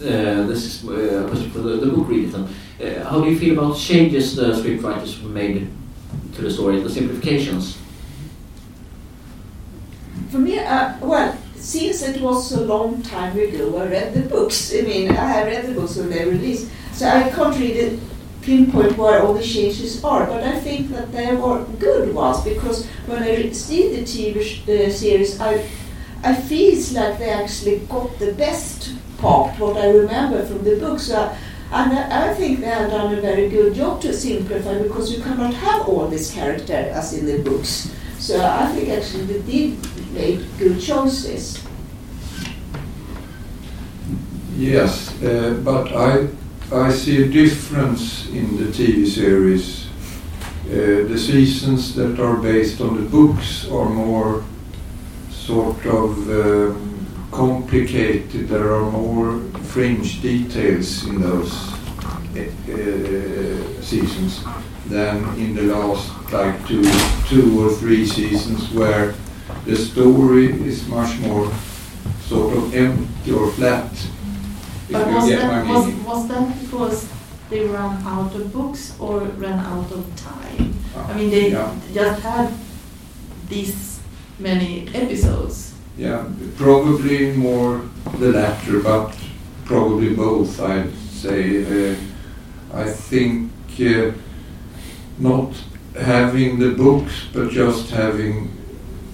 Uh, 0.00 0.46
this 0.46 0.64
is 0.64 0.88
uh, 0.88 0.92
a 0.92 1.28
question 1.28 1.50
for 1.50 1.58
the, 1.58 1.76
the 1.76 1.86
book 1.86 2.08
reader. 2.08 2.38
then. 2.38 2.48
Uh, 2.80 3.04
how 3.04 3.20
do 3.20 3.30
you 3.30 3.38
feel 3.38 3.58
about 3.58 3.76
changes 3.76 4.34
the 4.34 4.52
scriptwriters 4.52 5.22
made 5.22 5.68
to 6.34 6.42
the 6.42 6.50
story, 6.50 6.80
the 6.80 6.88
simplifications? 6.88 7.76
For 10.30 10.38
me, 10.38 10.58
uh, 10.58 10.94
well, 11.00 11.36
since 11.60 12.02
it 12.02 12.20
was 12.20 12.52
a 12.52 12.60
long 12.64 13.02
time 13.02 13.38
ago, 13.38 13.78
I 13.78 13.86
read 13.86 14.14
the 14.14 14.22
books. 14.22 14.72
I 14.74 14.82
mean, 14.82 15.10
I 15.10 15.26
have 15.28 15.46
read 15.46 15.66
the 15.66 15.74
books 15.74 15.96
when 15.96 16.10
they 16.10 16.24
released, 16.24 16.70
so 16.92 17.08
I 17.08 17.30
can't 17.30 17.58
really 17.58 18.00
pinpoint 18.42 18.96
where 18.96 19.22
all 19.22 19.34
the 19.34 19.42
changes 19.42 20.02
are, 20.02 20.26
but 20.26 20.42
I 20.42 20.58
think 20.60 20.90
that 20.90 21.12
they 21.12 21.34
were 21.36 21.64
good 21.78 22.14
ones 22.14 22.42
because 22.42 22.86
when 23.06 23.22
I 23.22 23.50
see 23.52 23.94
the 23.94 24.02
TV 24.02 24.42
sh- 24.42 24.68
uh, 24.68 24.90
series, 24.90 25.40
I 25.40 25.66
I 26.22 26.34
feels 26.34 26.92
like 26.92 27.18
they 27.18 27.30
actually 27.30 27.78
got 27.88 28.18
the 28.18 28.32
best 28.32 28.92
part, 29.18 29.58
what 29.58 29.76
I 29.76 29.88
remember 29.90 30.44
from 30.46 30.64
the 30.64 30.76
books. 30.76 31.04
So, 31.08 31.34
and 31.72 31.92
I, 31.92 32.30
I 32.30 32.34
think 32.34 32.60
they 32.60 32.66
have 32.66 32.90
done 32.90 33.14
a 33.14 33.20
very 33.20 33.48
good 33.48 33.74
job 33.74 34.00
to 34.02 34.12
simplify 34.12 34.78
because 34.82 35.12
you 35.12 35.22
cannot 35.22 35.54
have 35.54 35.88
all 35.88 36.08
this 36.08 36.32
character 36.32 36.74
as 36.74 37.12
in 37.14 37.26
the 37.26 37.38
books. 37.38 37.90
So 38.20 38.38
I 38.38 38.66
think 38.66 38.90
actually 38.90 39.24
they 39.24 39.40
did 39.40 40.12
make 40.12 40.40
good 40.58 40.78
choices. 40.78 41.58
Yes, 44.56 45.10
uh, 45.22 45.58
but 45.64 45.90
I 45.96 46.28
I 46.70 46.92
see 46.92 47.22
a 47.22 47.28
difference 47.28 48.28
in 48.28 48.58
the 48.58 48.70
TV 48.70 49.06
series. 49.06 49.86
Uh, 50.66 51.08
the 51.08 51.18
seasons 51.18 51.94
that 51.94 52.20
are 52.20 52.36
based 52.36 52.82
on 52.82 52.96
the 52.96 53.08
books 53.08 53.66
are 53.70 53.88
more 53.88 54.44
sort 55.30 55.86
of 55.86 56.28
um, 56.28 57.06
complicated. 57.32 58.48
There 58.48 58.74
are 58.74 58.90
more 58.90 59.40
fringe 59.72 60.20
details 60.20 61.06
in 61.06 61.22
those 61.22 61.72
uh, 62.36 62.42
uh, 62.68 63.82
seasons 63.82 64.44
than 64.90 65.24
in 65.38 65.54
the 65.54 65.62
last 65.62 66.10
like 66.32 66.66
two 66.66 66.82
two 67.28 67.60
or 67.62 67.70
three 67.72 68.04
seasons 68.04 68.70
where 68.72 69.14
the 69.64 69.76
story 69.76 70.46
is 70.66 70.86
much 70.88 71.18
more 71.20 71.50
sort 72.26 72.56
of 72.56 72.74
empty 72.74 73.30
or 73.32 73.50
flat. 73.52 73.90
But 74.90 75.06
was 75.06 75.28
that, 75.28 75.66
was, 75.66 75.86
was 76.04 76.28
that 76.28 76.60
because 76.60 77.08
they 77.48 77.60
ran 77.66 78.02
out 78.04 78.34
of 78.34 78.52
books 78.52 78.94
or 78.98 79.20
ran 79.38 79.58
out 79.58 79.90
of 79.92 80.04
time? 80.16 80.74
I 80.96 81.14
mean, 81.14 81.30
they 81.30 81.50
Yeah. 81.50 81.72
just 81.94 82.22
had 82.22 82.52
these 83.48 84.00
many 84.38 84.88
episodes. 84.94 85.74
Yeah, 85.98 86.24
probably 86.56 87.32
more 87.36 87.82
the 88.18 88.32
latter, 88.32 88.80
but 88.80 89.14
probably 89.64 90.14
both, 90.14 90.60
I'd 90.60 90.92
say. 91.10 91.62
Uh, 91.64 91.96
I 92.72 92.84
think 92.90 93.50
uh, 93.80 94.12
not 95.20 95.52
having 95.98 96.58
the 96.58 96.70
books, 96.70 97.26
but 97.32 97.50
just 97.50 97.90
having 97.90 98.50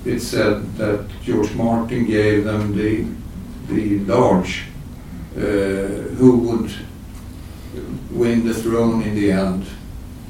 it 0.05 0.21
said 0.21 0.77
that 0.77 1.09
George 1.23 1.53
Martin 1.55 2.07
gave 2.07 2.45
them 2.45 2.77
the, 2.77 3.07
the 3.69 3.99
large, 4.01 4.65
uh, 5.37 5.41
who 6.19 6.39
would 6.39 6.71
win 8.11 8.47
the 8.47 8.55
throne 8.55 9.03
in 9.03 9.15
the 9.15 9.33
end. 9.33 9.67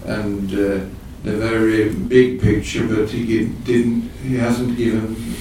And 0.07 0.51
uh, 0.53 0.85
the 1.25 1.37
very 1.37 1.93
big 1.93 2.41
picture, 2.41 2.87
but 2.87 3.11
he 3.11 3.27
gi- 3.27 3.53
didn't, 3.65 4.11
he 4.23 4.37
hasn't 4.37 4.77
given 4.77 5.35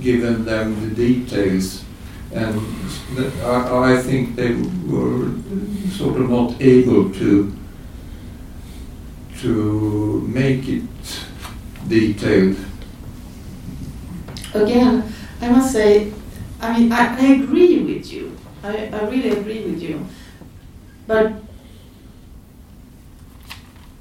given 0.00 0.44
them 0.44 0.88
the 0.88 0.94
details. 0.94 1.84
And 2.32 2.60
I, 3.42 3.94
I 3.94 4.02
think 4.02 4.36
they 4.36 4.54
were 4.86 5.30
sort 5.90 6.20
of 6.20 6.30
not 6.30 6.60
able 6.60 7.10
to 7.10 7.52
to 9.42 10.20
make 10.28 10.68
it 10.68 10.82
detailed. 11.88 12.56
Again, 14.54 15.12
I 15.40 15.48
must 15.48 15.72
say, 15.72 16.12
I 16.60 16.78
mean, 16.78 16.92
I, 16.92 17.16
I 17.18 17.26
agree 17.42 17.80
with 17.82 18.12
you. 18.12 18.36
I, 18.62 18.88
I 18.92 19.08
really 19.08 19.30
agree 19.30 19.64
with 19.64 19.82
you. 19.82 20.06
But 21.06 21.32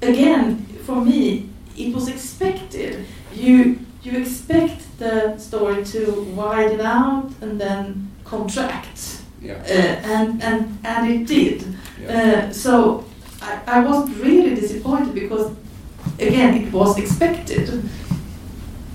again, 0.02 0.66
for 0.86 1.02
me, 1.04 1.50
it 1.78 1.94
was 1.94 2.08
expected. 2.08 3.06
You 3.34 3.80
you 4.04 4.18
expect 4.20 5.00
the 5.00 5.38
story 5.38 5.84
to 5.86 6.22
widen 6.36 6.82
out 6.82 7.32
and 7.42 7.60
then 7.60 8.12
contract, 8.26 9.22
Yeah. 9.42 9.54
uh, 9.54 10.14
and 10.14 10.44
and 10.44 10.78
and 10.84 11.12
it 11.12 11.28
did. 11.28 11.64
Yeah. 12.02 12.48
Uh, 12.50 12.54
so 12.54 13.06
I, 13.44 13.62
I 13.68 13.80
was 13.86 14.10
really 14.12 14.56
disappointed 14.56 15.14
because 15.14 15.52
again 16.20 16.64
it 16.64 16.72
was 16.72 16.98
expected. 16.98 17.90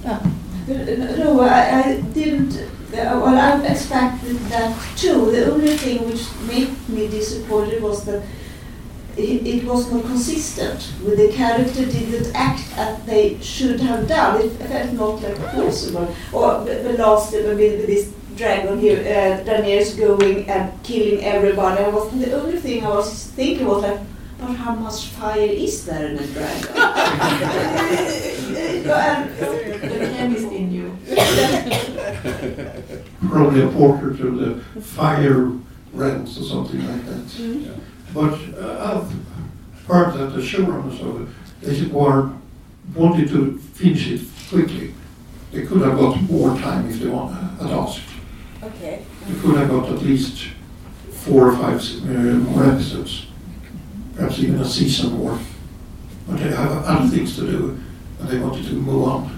Yeah. 0.02 0.26
No, 0.68 1.40
I, 1.40 1.80
I 1.80 2.00
didn't. 2.12 2.54
Uh, 2.92 3.20
well, 3.22 3.38
I 3.38 3.62
expected 3.66 4.36
that 4.50 4.76
too. 4.96 5.30
The 5.30 5.52
only 5.52 5.76
thing 5.76 6.08
which 6.08 6.24
made 6.46 6.88
me 6.88 7.08
disappointed 7.08 7.82
was 7.82 8.04
that 8.04 8.22
it, 9.18 9.64
was 9.64 9.90
not 9.92 10.04
consistent 10.04 10.92
with 11.04 11.18
the 11.18 11.32
character 11.32 11.84
didn't 11.84 12.34
act 12.34 12.62
as 12.76 13.02
they 13.04 13.38
should 13.40 13.80
have 13.80 14.06
done. 14.08 14.40
It 14.40 14.50
felt 14.50 14.92
not 14.92 15.22
like 15.22 15.38
possible. 15.52 16.14
Or 16.32 16.64
the, 16.64 16.94
last 16.98 17.34
uh, 17.34 17.38
with, 17.56 17.86
this 17.86 18.12
dragon 18.36 18.78
here, 18.78 19.00
uh, 19.00 19.44
Daenerys 19.44 19.98
going 19.98 20.48
and 20.48 20.82
killing 20.84 21.24
everybody. 21.24 21.84
I 21.84 21.88
was 21.88 22.10
the 22.12 22.32
only 22.40 22.58
thing 22.58 22.84
I 22.84 22.90
was 22.90 23.24
thinking 23.28 23.66
was 23.66 23.82
like, 23.82 24.00
but 24.38 24.54
how 24.54 24.74
much 24.74 25.06
fire 25.08 25.40
is 25.40 25.84
there 25.86 26.08
in 26.10 26.18
a 26.18 26.26
dragon? 26.26 26.76
And- 28.90 29.30
The 29.38 30.12
chemist 30.16 30.52
in 30.52 30.72
you. 30.72 30.96
Probably 33.28 33.62
a 33.62 33.68
portrait 33.68 34.16
to 34.18 34.30
the 34.30 34.80
fire 34.80 35.52
rents 35.92 36.38
or 36.38 36.44
something 36.44 36.80
like 36.86 37.04
that. 37.06 37.24
Mm. 37.26 37.80
But 38.14 38.34
uh, 38.58 39.02
I've 39.02 39.86
heard 39.86 40.14
that 40.18 40.34
the 40.34 40.40
showrunners 40.42 41.00
of 41.00 41.22
it, 41.22 41.28
they 41.62 41.86
were 41.86 42.30
wanted 42.94 43.28
to 43.28 43.58
finish 43.58 44.08
it 44.08 44.20
quickly. 44.48 44.94
They 45.52 45.64
could 45.66 45.82
have 45.82 45.98
got 45.98 46.20
more 46.22 46.50
time 46.58 46.88
if 46.88 47.00
they 47.00 47.08
want, 47.08 47.34
had 47.60 47.70
asked. 47.70 48.02
Okay. 48.62 49.02
They 49.26 49.40
could 49.40 49.56
have 49.56 49.70
got 49.70 49.88
at 49.90 50.02
least 50.02 50.48
four 51.10 51.48
or 51.50 51.56
five 51.56 51.80
uh, 52.02 52.06
more 52.50 52.64
episodes, 52.64 53.26
perhaps 54.18 54.38
even 54.40 54.56
a 54.60 54.64
season 54.64 55.12
more. 55.12 55.38
But 56.26 56.38
they 56.40 56.50
have 56.50 56.72
other 56.84 57.08
things 57.08 57.36
to 57.36 57.42
do, 57.42 57.78
and 58.20 58.28
they 58.28 58.38
wanted 58.38 58.66
to 58.66 58.72
move 58.74 59.04
on. 59.08 59.34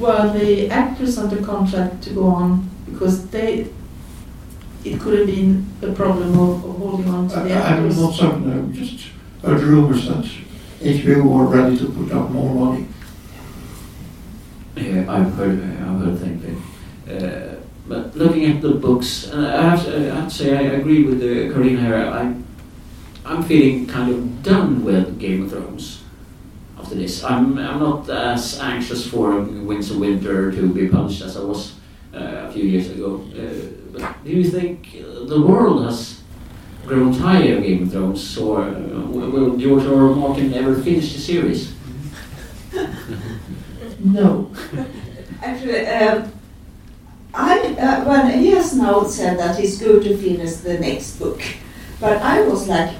Were 0.00 0.32
the 0.32 0.68
actors 0.70 1.18
under 1.18 1.40
contract 1.44 2.02
to 2.04 2.10
go 2.10 2.24
on 2.26 2.68
because 2.90 3.26
they? 3.28 3.68
It 4.84 5.00
could 5.00 5.18
have 5.18 5.26
been 5.28 5.66
a 5.82 5.92
problem 5.92 6.32
of, 6.38 6.64
of 6.64 6.76
holding 6.76 7.08
on 7.08 7.28
to 7.28 7.36
the 7.36 7.52
I- 7.54 7.76
I'm 7.76 7.84
actors. 7.84 8.00
not 8.00 8.14
certain, 8.14 8.52
I've 8.52 8.72
just 8.72 9.06
heard 9.42 9.60
rumors 9.62 10.08
that 10.08 10.24
HBO 10.80 11.22
were 11.22 11.46
ready 11.46 11.78
to 11.78 11.86
put 11.90 12.10
up 12.12 12.30
more 12.30 12.54
money. 12.54 12.86
Yeah, 14.76 15.04
I've 15.08 15.32
heard, 15.34 15.62
I've 15.62 16.00
heard 16.00 16.16
the 16.16 16.20
same 16.20 16.38
thing. 16.40 16.62
Uh, 17.08 17.53
but 17.86 18.16
looking 18.16 18.44
at 18.46 18.62
the 18.62 18.70
books, 18.70 19.26
and 19.30 19.46
I 19.46 19.70
have, 19.70 19.84
to, 19.84 20.12
I 20.12 20.14
have 20.14 20.28
to 20.28 20.34
say 20.34 20.56
I 20.56 20.76
agree 20.78 21.04
with 21.04 21.22
uh, 21.22 21.52
Karina 21.52 21.80
here. 21.80 21.96
I'm, 21.96 22.46
I'm 23.24 23.42
feeling 23.42 23.86
kind 23.86 24.10
of 24.10 24.42
done 24.42 24.84
with 24.84 25.18
Game 25.18 25.44
of 25.44 25.50
Thrones 25.50 26.02
after 26.78 26.94
this. 26.94 27.22
I'm, 27.24 27.58
I'm 27.58 27.80
not 27.80 28.08
as 28.08 28.60
anxious 28.60 29.06
for 29.06 29.40
Winds 29.40 29.90
of 29.90 29.98
Winter 29.98 30.52
to 30.52 30.72
be 30.72 30.88
published 30.88 31.22
as 31.22 31.36
I 31.36 31.40
was 31.44 31.74
uh, 32.14 32.48
a 32.48 32.52
few 32.52 32.64
years 32.64 32.90
ago. 32.90 33.24
Uh, 33.36 33.98
but 33.98 34.24
do 34.24 34.30
you 34.30 34.44
think 34.44 34.96
uh, 35.00 35.24
the 35.24 35.40
world 35.40 35.84
has 35.84 36.22
grown 36.86 37.16
tired 37.16 37.58
of 37.58 37.62
Game 37.64 37.84
of 37.84 37.92
Thrones, 37.92 38.38
or 38.38 38.62
uh, 38.62 38.70
will 38.70 39.30
will 39.30 39.56
George 39.56 39.84
R. 39.84 40.08
R. 40.08 40.14
Martin 40.14 40.52
ever 40.54 40.74
finish 40.82 41.12
the 41.12 41.20
series? 41.20 41.74
No. 44.04 44.50
Actually, 45.42 45.86
um, 45.86 46.30
I, 47.34 47.74
uh, 47.74 48.04
when 48.08 48.38
he 48.38 48.50
has 48.50 48.76
now 48.76 49.04
said 49.04 49.38
that 49.38 49.58
he's 49.58 49.80
going 49.80 50.02
to 50.02 50.16
finish 50.16 50.56
the 50.56 50.78
next 50.78 51.18
book, 51.18 51.42
but 52.00 52.22
I 52.22 52.42
was 52.42 52.68
like, 52.68 52.94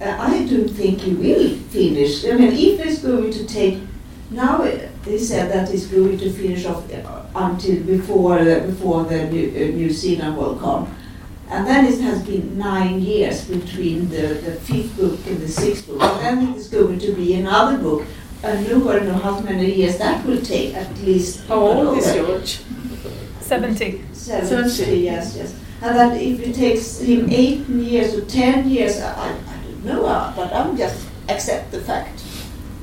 uh, 0.00 0.16
I 0.18 0.44
don't 0.46 0.68
think 0.68 1.00
he 1.00 1.14
will 1.14 1.56
finish. 1.70 2.24
I 2.26 2.32
mean, 2.32 2.52
if 2.52 2.84
he's 2.84 2.98
going 2.98 3.30
to 3.30 3.46
take, 3.46 3.80
now 4.30 4.62
uh, 4.62 4.88
he 5.04 5.18
said 5.18 5.50
that 5.52 5.70
he's 5.70 5.86
going 5.86 6.18
to 6.18 6.30
finish 6.30 6.66
off 6.66 6.92
uh, 6.92 7.24
until 7.34 7.82
before 7.84 8.38
uh, 8.38 8.60
before 8.66 9.04
the 9.04 9.26
New, 9.30 9.72
New 9.72 9.90
Zealand 9.90 10.36
Worldcon. 10.36 10.88
And 11.48 11.66
then 11.66 11.84
it 11.84 12.00
has 12.00 12.22
been 12.24 12.56
nine 12.56 13.00
years 13.00 13.46
between 13.46 14.08
the, 14.08 14.40
the 14.44 14.52
fifth 14.52 14.96
book 14.96 15.18
and 15.26 15.38
the 15.38 15.48
sixth 15.48 15.86
book. 15.86 16.00
And 16.00 16.38
then 16.38 16.54
it's 16.54 16.68
going 16.68 16.98
to 16.98 17.12
be 17.12 17.34
another 17.34 17.76
book. 17.76 18.06
And 18.42 18.66
nobody 18.66 19.06
knows 19.06 19.22
how 19.22 19.38
many 19.40 19.72
years 19.72 19.98
that 19.98 20.24
will 20.26 20.40
take, 20.40 20.74
at 20.74 20.96
least. 20.98 21.46
How 21.46 21.60
old 21.60 21.98
is 21.98 22.12
George? 22.14 22.60
70. 23.52 24.00
Seventy, 24.14 25.00
yes, 25.00 25.36
yes. 25.36 25.54
And 25.82 25.96
that 25.96 26.16
if 26.16 26.40
it 26.40 26.54
takes 26.54 27.00
him 27.00 27.28
eight 27.28 27.68
years 27.68 28.14
or 28.14 28.24
ten 28.24 28.66
years, 28.68 28.98
I, 29.00 29.12
I 29.12 29.28
I 29.28 29.56
don't 29.64 29.84
know, 29.84 30.06
uh, 30.06 30.34
but 30.34 30.52
I'm 30.54 30.74
just 30.76 31.06
accept 31.28 31.70
the 31.70 31.80
fact. 31.80 32.22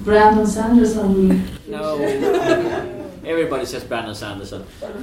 Brandon 0.03 0.45
Sanderson. 0.45 1.49
No. 1.67 1.97
Everybody 3.25 3.65
says 3.65 3.83
Brandon 3.83 4.13
Sanderson. 4.15 4.63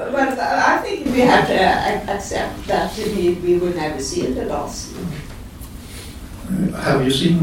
Well, 0.00 0.38
I 0.40 0.78
think 0.78 1.06
we 1.06 1.20
have 1.20 1.46
to 1.46 1.60
uh, 1.60 2.14
accept 2.16 2.66
that 2.66 2.96
we, 2.96 3.34
we 3.34 3.58
will 3.58 3.74
never 3.74 4.00
see 4.00 4.26
the 4.26 4.46
last. 4.46 4.94
Uh, 4.96 6.72
have 6.80 7.04
you 7.04 7.10
seen 7.10 7.38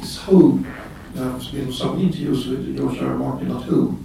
his 0.00 0.18
Who? 0.22 0.64
There's 1.14 1.48
been 1.48 1.72
some 1.72 2.00
interviews 2.00 2.46
with 2.48 2.76
George 2.76 2.98
R. 3.00 3.10
R. 3.10 3.16
Martin 3.16 3.50
at 3.52 3.62
Who. 3.62 3.96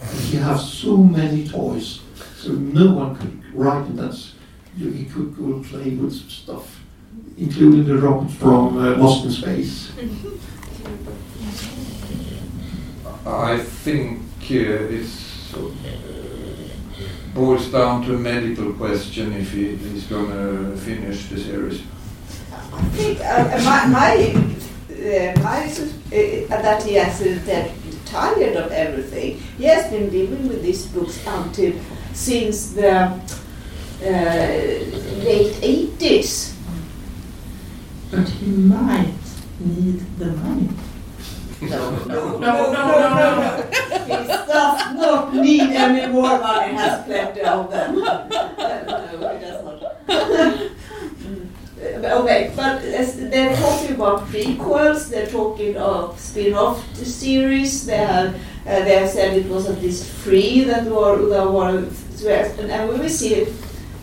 And 0.00 0.20
he 0.20 0.36
has 0.38 0.72
so 0.72 0.96
many 0.96 1.46
toys, 1.48 2.01
so 2.42 2.52
no 2.52 2.92
one 2.92 3.14
could 3.14 3.54
write 3.54 3.86
in 3.86 3.96
that. 3.96 4.18
He 4.76 5.04
could 5.04 5.36
go 5.36 5.62
play 5.62 5.90
with 5.90 6.12
stuff, 6.12 6.80
including 7.36 7.84
the 7.84 7.98
rocket 7.98 8.32
from 8.32 8.78
uh, 8.78 8.96
Lost 8.96 9.26
in 9.26 9.30
Space. 9.30 9.92
I 13.24 13.58
think 13.58 14.22
uh, 14.50 14.96
it's 14.96 15.54
uh, 15.54 15.70
boils 17.32 17.68
down 17.70 18.04
to 18.06 18.16
a 18.16 18.18
medical 18.18 18.72
question 18.72 19.32
if 19.34 19.52
he, 19.52 19.76
he's 19.76 20.06
going 20.06 20.30
to 20.30 20.76
finish 20.78 21.28
the 21.28 21.38
series. 21.38 21.82
I 22.52 22.82
think 22.96 23.20
uh, 23.20 23.60
my, 23.64 23.86
my, 23.86 24.14
uh, 24.90 25.40
my 25.42 25.64
uh, 25.66 26.62
that 26.62 26.82
he 26.82 26.94
has 26.94 27.22
uh, 27.22 27.72
tired 28.06 28.56
of 28.56 28.72
everything. 28.72 29.40
He 29.58 29.64
has 29.64 29.90
been 29.92 30.10
living 30.10 30.48
with 30.48 30.62
these 30.62 30.86
books 30.86 31.24
until 31.26 31.74
since 32.14 32.72
the 32.72 32.92
uh, 32.92 34.62
late 35.24 35.54
80s. 35.98 36.54
But 38.10 38.28
he 38.28 38.46
might 38.46 39.14
need 39.60 40.00
the 40.18 40.32
money. 40.32 40.68
No, 41.62 41.90
no, 42.06 42.38
no, 42.38 42.38
no, 42.38 42.72
no, 42.72 42.98
no, 42.98 43.28
no. 43.40 43.62
He 44.04 44.26
does 44.26 44.94
not 44.96 45.34
need 45.34 45.60
any 45.60 46.12
more 46.12 46.38
money, 46.38 46.74
has 46.74 47.04
plenty 47.04 47.40
of 47.42 47.70
them. 47.70 48.00
no, 48.00 48.28
he 49.32 49.40
does 49.40 49.64
not. 49.64 50.70
Okay, 51.82 52.52
but 52.54 52.82
as 52.82 53.16
they're 53.28 53.56
talking 53.56 53.96
about 53.96 54.26
prequels, 54.28 55.08
they're 55.08 55.26
talking 55.26 55.76
of 55.76 56.18
spin-off 56.18 56.94
series, 56.96 57.86
they 57.86 57.96
have, 57.96 58.34
uh, 58.66 58.84
they 58.84 58.98
have 58.98 59.08
said 59.08 59.36
it 59.36 59.46
was 59.46 59.68
at 59.68 59.80
least 59.82 60.08
three 60.22 60.62
that 60.64 60.84
were, 60.86 61.16
that 61.28 61.50
were 61.50 61.84
and, 62.30 62.70
and 62.70 62.88
we 62.88 62.98
will 62.98 63.08
see 63.08 63.46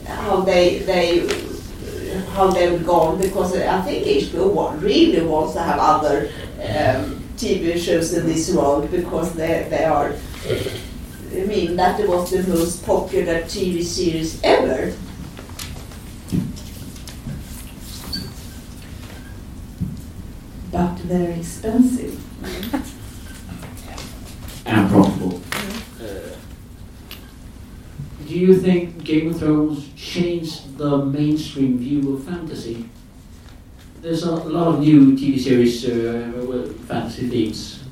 how 0.06 0.42
they, 0.42 0.80
they 0.80 1.28
how 2.34 2.48
they 2.48 2.70
will 2.70 2.80
go 2.80 3.00
on 3.00 3.22
because 3.22 3.56
I 3.56 3.82
think 3.82 4.06
HBO 4.06 4.52
One 4.52 4.80
really 4.80 5.22
wants 5.22 5.54
to 5.54 5.62
have 5.62 5.80
other 5.80 6.30
um, 6.58 7.24
TV 7.38 7.78
shows 7.78 8.14
in 8.14 8.26
this 8.26 8.54
world 8.54 8.90
because 8.92 9.34
they, 9.34 9.68
they 9.70 9.86
are, 9.86 10.14
I 11.32 11.46
mean, 11.46 11.76
that 11.76 12.06
was 12.08 12.32
the 12.32 12.44
most 12.48 12.86
popular 12.86 13.42
TV 13.44 13.84
series 13.84 14.42
ever. 14.44 14.94
But 20.72 20.98
very 21.00 21.40
expensive. 21.40 22.20
and 24.66 24.90
profitable. 24.90 25.49
Do 28.30 28.38
you 28.38 28.60
think 28.60 29.04
Game 29.04 29.32
of 29.32 29.40
Thrones 29.40 29.90
changed 29.96 30.78
the 30.78 31.04
mainstream 31.04 31.80
view 31.80 32.14
of 32.14 32.24
fantasy? 32.26 32.88
There's 34.04 34.22
a 34.22 34.36
lot 34.36 34.68
of 34.68 34.82
new 34.82 35.18
TV 35.18 35.40
series 35.40 35.84
uh, 35.90 36.46
with 36.48 36.88
fantasy 36.88 37.28
themes 37.28 37.84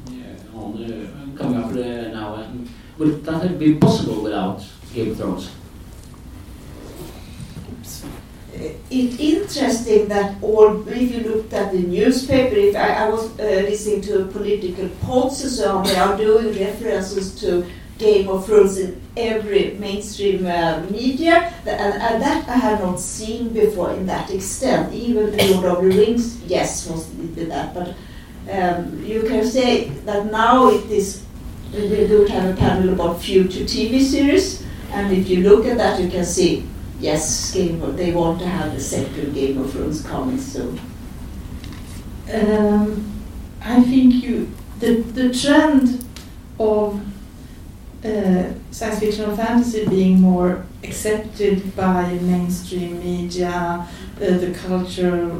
on, 0.53 0.77
uh, 0.77 1.37
coming 1.39 1.57
up 1.57 1.71
now. 1.71 2.35
And 2.35 2.69
would 2.99 3.25
that 3.25 3.41
have 3.41 3.57
been 3.57 3.79
possible 3.79 4.21
without 4.21 4.63
Game 4.93 5.09
of 5.09 5.17
Thrones? 5.17 5.49
It's 8.91 9.19
interesting 9.19 10.07
that 10.09 10.35
all, 10.43 10.87
if 10.87 11.15
you 11.15 11.21
looked 11.21 11.53
at 11.53 11.71
the 11.71 11.79
newspaper, 11.79 12.55
if 12.55 12.75
I, 12.75 13.05
I 13.05 13.09
was 13.09 13.25
uh, 13.39 13.43
listening 13.65 14.01
to 14.01 14.21
a 14.21 14.27
political 14.27 14.87
so 15.31 15.81
they 15.81 15.95
are 15.95 16.15
doing 16.15 16.59
references 16.59 17.33
to 17.41 17.65
Game 17.97 18.27
of 18.29 18.45
Thrones 18.45 18.77
in 18.77 19.01
every 19.15 19.71
mainstream 19.73 20.45
uh, 20.45 20.81
media, 20.89 21.53
and, 21.65 22.01
and, 22.01 22.21
that 22.21 22.47
I 22.47 22.53
have 22.53 22.81
not 22.81 22.99
seen 22.99 23.49
before 23.49 23.93
in 23.93 24.05
that 24.05 24.29
extent. 24.29 24.93
Even 24.93 25.35
Lord 25.51 25.65
of 25.65 25.83
the 25.83 25.89
Rings, 25.89 26.41
yes, 26.43 26.87
was 26.87 27.07
did 27.07 27.49
that, 27.51 27.73
but 27.73 27.95
um, 28.51 29.03
you 29.03 29.23
can 29.23 29.45
say 29.45 29.89
that 30.05 30.31
now 30.31 30.69
it 30.69 30.85
is. 30.89 31.23
We 31.73 32.07
do 32.07 32.25
have 32.25 32.53
a 32.53 32.55
panel 32.57 32.93
about 32.93 33.21
future 33.21 33.65
TV 33.65 34.01
series, 34.01 34.65
and 34.91 35.11
if 35.11 35.27
you 35.27 35.43
look 35.43 35.65
at 35.65 35.77
that, 35.77 35.99
you 35.99 36.09
can 36.09 36.23
see 36.23 36.65
yes, 36.99 37.51
Game 37.53 37.81
of, 37.83 37.97
they 37.97 38.11
want 38.11 38.39
to 38.39 38.47
have 38.47 38.73
the 38.73 38.79
second 38.79 39.33
Game 39.33 39.57
of 39.57 39.71
Thrones 39.71 40.01
coming 40.01 40.39
soon. 40.39 40.79
Um, 42.31 43.23
I 43.61 43.81
think 43.83 44.23
you 44.23 44.51
the 44.79 45.01
the 45.01 45.33
trend 45.33 46.05
of 46.59 47.01
uh, 48.05 48.53
science 48.71 48.99
fiction 48.99 49.25
and 49.25 49.37
fantasy 49.37 49.87
being 49.87 50.21
more 50.21 50.65
accepted 50.83 51.75
by 51.75 52.13
mainstream 52.21 52.99
media, 52.99 53.87
uh, 54.15 54.19
the 54.19 54.51
culture, 54.67 55.31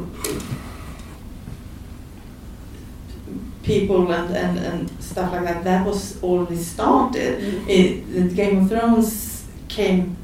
people 3.62 4.10
and, 4.10 4.34
and, 4.34 4.58
and 4.58 5.02
stuff 5.02 5.30
like 5.32 5.44
that, 5.44 5.62
that 5.62 5.86
was 5.86 6.22
already 6.22 6.56
started. 6.56 7.38
Mm-hmm. 7.38 7.70
It, 7.70 8.12
the 8.12 8.34
Game 8.34 8.62
of 8.62 8.68
Thrones 8.70 9.44
came 9.68 10.16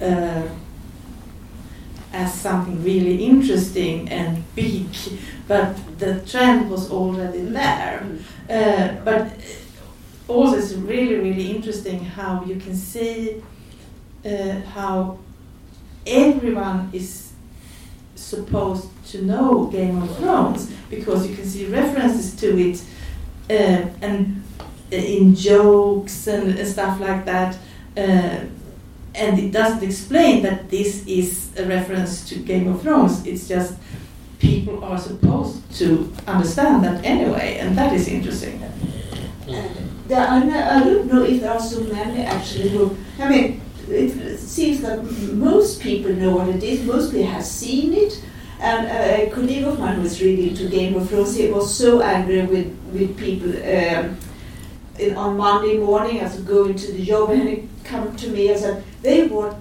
uh, 0.00 0.48
as 2.12 2.34
something 2.34 2.82
really 2.82 3.24
interesting 3.24 4.08
and 4.08 4.42
big, 4.54 4.86
but 5.46 5.76
the 5.98 6.20
trend 6.20 6.70
was 6.70 6.90
already 6.90 7.40
there. 7.40 8.06
Uh, 8.48 8.94
but 9.04 9.32
also 10.28 10.56
it's 10.56 10.72
really 10.72 11.16
really 11.16 11.50
interesting 11.50 12.04
how 12.04 12.44
you 12.44 12.56
can 12.56 12.74
see 12.74 13.42
uh, 14.24 14.60
how 14.74 15.18
everyone 16.06 16.90
is 16.92 17.32
supposed 18.14 18.88
to 19.06 19.22
know 19.22 19.66
Game 19.66 20.02
of 20.02 20.16
Thrones 20.16 20.72
because 20.90 21.28
you 21.28 21.36
can 21.36 21.44
see 21.44 21.66
references 21.66 22.34
to 22.36 22.58
it 22.58 22.82
uh, 23.50 23.88
and 24.00 24.42
uh, 24.92 24.96
in 24.96 25.34
jokes 25.34 26.26
and, 26.26 26.58
and, 26.58 26.66
stuff 26.66 26.98
like 27.00 27.24
that 27.24 27.56
uh, 27.96 28.40
and 29.14 29.38
it 29.38 29.52
doesn't 29.52 29.82
explain 29.82 30.42
that 30.42 30.68
this 30.70 31.06
is 31.06 31.50
a 31.58 31.64
reference 31.66 32.28
to 32.28 32.36
Game 32.36 32.68
of 32.68 32.82
Thrones. 32.82 33.26
It's 33.26 33.48
just 33.48 33.74
people 34.38 34.84
are 34.84 34.98
supposed 34.98 35.62
to 35.78 36.12
understand 36.26 36.84
that 36.84 37.04
anyway 37.04 37.58
and 37.58 37.76
that 37.78 37.92
is 37.92 38.08
interesting 38.08 38.62
there 40.08 40.20
are 40.20 40.42
I 40.42 40.84
don't 40.84 41.06
know 41.06 41.22
if 41.24 41.40
there 41.40 41.52
are 41.52 41.60
so 41.60 41.80
many 41.84 42.22
actually 42.22 42.68
who, 42.70 42.96
I 43.18 43.28
mean, 43.28 43.60
it 43.88 44.38
seems 44.38 44.80
that 44.82 45.02
most 45.34 45.80
people 45.80 46.12
know 46.12 46.36
what 46.36 46.48
it 46.48 46.62
is, 46.62 46.84
most 46.84 47.12
people 47.12 47.26
have 47.26 47.44
seen 47.44 47.92
it. 47.92 48.22
And 48.58 48.86
a 48.86 49.30
colleague 49.34 49.64
of 49.64 49.78
mine 49.78 50.02
was 50.02 50.20
reading 50.22 50.54
to 50.56 50.68
Game 50.68 50.94
of 50.94 51.10
Thrones. 51.10 51.36
He 51.36 51.50
was 51.50 51.76
so 51.76 52.00
angry 52.00 52.46
with, 52.46 52.74
with 52.90 53.16
people 53.18 53.50
um, 53.50 54.16
in, 54.98 55.14
on 55.14 55.36
Monday 55.36 55.76
morning 55.76 56.20
as 56.20 56.40
going 56.40 56.74
to 56.74 56.92
the 56.92 57.04
job, 57.04 57.30
and 57.30 57.48
he 57.48 57.68
come 57.84 58.16
to 58.16 58.28
me 58.30 58.48
and 58.48 58.58
said, 58.58 58.82
they 59.02 59.26
were 59.26 59.54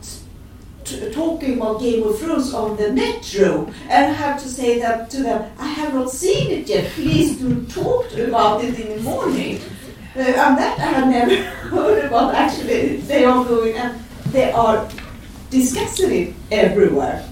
t- 0.86 1.12
talking 1.12 1.58
about 1.58 1.82
Game 1.82 2.08
of 2.08 2.18
Thrones 2.18 2.54
on 2.54 2.78
the 2.78 2.94
metro. 2.94 3.66
And 3.90 4.06
I 4.06 4.16
have 4.16 4.42
to 4.42 4.48
say 4.48 4.80
that 4.80 5.10
to 5.10 5.24
them, 5.24 5.52
I 5.60 5.68
have 5.68 5.94
not 5.94 6.10
seen 6.10 6.52
it 6.52 6.70
yet. 6.70 6.90
Please 6.92 7.38
do 7.38 7.66
talk 7.66 8.12
about 8.14 8.64
it 8.64 8.80
in 8.80 8.96
the 8.96 9.04
morning. 9.04 9.60
Uh, 10.16 10.22
and 10.22 10.58
that 10.58 10.80
I 10.80 10.86
have 10.86 11.10
never 11.10 11.36
heard 11.70 12.06
about. 12.06 12.34
Actually, 12.34 12.98
they 12.98 13.26
are 13.26 13.44
going 13.44 13.76
and 13.76 14.00
they 14.32 14.50
are 14.50 14.88
discussing 15.50 16.12
it 16.12 16.34
everywhere. 16.50 17.28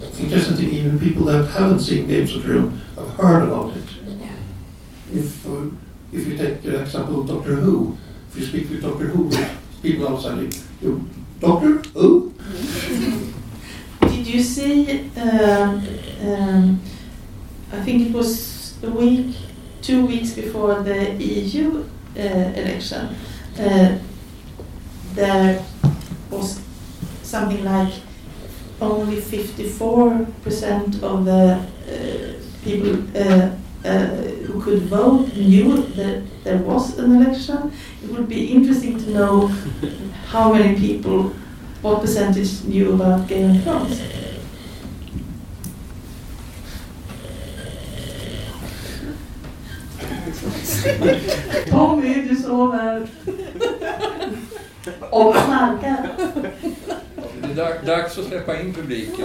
It's 0.00 0.18
interesting, 0.18 0.70
even 0.70 0.98
people 0.98 1.26
that 1.26 1.44
haven't 1.48 1.80
seen 1.80 2.06
Games 2.08 2.34
of 2.34 2.42
Thrones 2.44 2.82
have 2.96 3.10
heard 3.16 3.42
about 3.42 3.76
it. 3.76 3.84
If, 5.12 5.46
uh, 5.46 5.66
if 6.10 6.26
you 6.26 6.38
take 6.38 6.62
the 6.62 6.80
example 6.80 7.20
of 7.20 7.28
Doctor 7.28 7.56
Who, 7.56 7.98
if 8.30 8.38
you 8.38 8.46
speak 8.46 8.70
with 8.70 8.80
Doctor 8.80 9.08
Who, 9.08 9.30
people 9.82 10.08
outside 10.08 10.54
you, 10.80 11.06
Doctor 11.38 11.82
Who? 11.90 12.32
Did 14.00 14.26
you 14.26 14.42
see, 14.42 15.10
uh, 15.18 15.80
um, 16.22 16.80
I 17.72 17.80
think 17.82 18.08
it 18.08 18.12
was 18.14 18.82
a 18.82 18.90
week 18.90 19.36
two 19.86 20.04
weeks 20.04 20.32
before 20.32 20.82
the 20.82 21.14
EU 21.14 21.84
uh, 22.16 22.20
election, 22.20 23.14
uh, 23.60 23.98
there 25.14 25.64
was 26.28 26.60
something 27.22 27.64
like 27.64 27.92
only 28.80 29.16
54% 29.20 31.02
of 31.02 31.24
the 31.24 31.60
uh, 31.62 32.32
people 32.64 32.96
uh, 33.16 33.50
uh, 33.84 34.06
who 34.46 34.60
could 34.60 34.82
vote 34.82 35.32
knew 35.36 35.76
that 35.94 36.24
there 36.42 36.58
was 36.58 36.98
an 36.98 37.22
election. 37.22 37.72
It 38.02 38.10
would 38.10 38.28
be 38.28 38.52
interesting 38.52 38.98
to 38.98 39.10
know 39.10 39.46
how 40.26 40.52
many 40.52 40.74
people, 40.76 41.32
what 41.82 42.00
percentage 42.00 42.64
knew 42.64 42.94
about 42.94 43.28
Game 43.28 43.56
of 43.56 43.62
Thrones. 43.62 44.00
Tommy, 51.70 52.14
du 52.28 52.36
sover. 52.36 53.06
Och 55.10 55.34
knarkar. 55.34 56.08
Det 57.42 57.50
är 57.52 57.54
dag- 57.56 57.86
dags 57.86 58.18
att 58.18 58.24
släppa 58.24 58.60
in 58.60 58.74
publiken. 58.74 59.24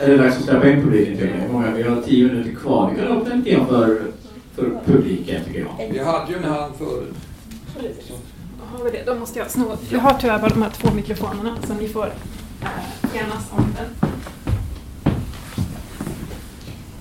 Är 0.00 0.08
det 0.10 0.16
dags 0.16 0.36
att 0.36 0.42
släppa 0.44 0.68
in 0.70 0.82
publiken 0.82 1.16
tycker 1.18 1.38
jag? 1.42 1.50
Många, 1.52 1.70
vi 1.70 1.82
har 1.82 2.02
tio 2.02 2.28
minuter 2.28 2.54
kvar. 2.60 2.90
Vi 2.90 2.96
kan 3.02 3.06
öppna 3.18 3.34
lite 3.34 3.50
grann 3.50 3.66
för, 3.66 4.00
för 4.54 4.70
publiken 4.84 5.44
tycker 5.44 5.60
jag. 5.60 5.88
Vi 5.92 5.98
hade 5.98 6.32
ju 6.32 6.38
en 6.38 6.44
hand 6.44 6.74
förut. 6.78 7.14
Har 8.72 8.84
vi 8.84 8.90
det? 8.90 9.02
Då 9.06 9.14
måste 9.14 9.38
jag 9.38 9.50
sno. 9.50 9.76
Jag 9.90 9.98
har 10.00 10.14
tyvärr 10.20 10.38
bara 10.38 10.48
de 10.50 10.62
här 10.62 10.70
två 10.70 10.88
mikrofonerna 10.94 11.56
så 11.66 11.74
ni 11.74 11.88
får 11.88 12.06
äh, 12.62 13.16
enas 13.24 13.44
om 13.50 13.74
den. 13.76 14.10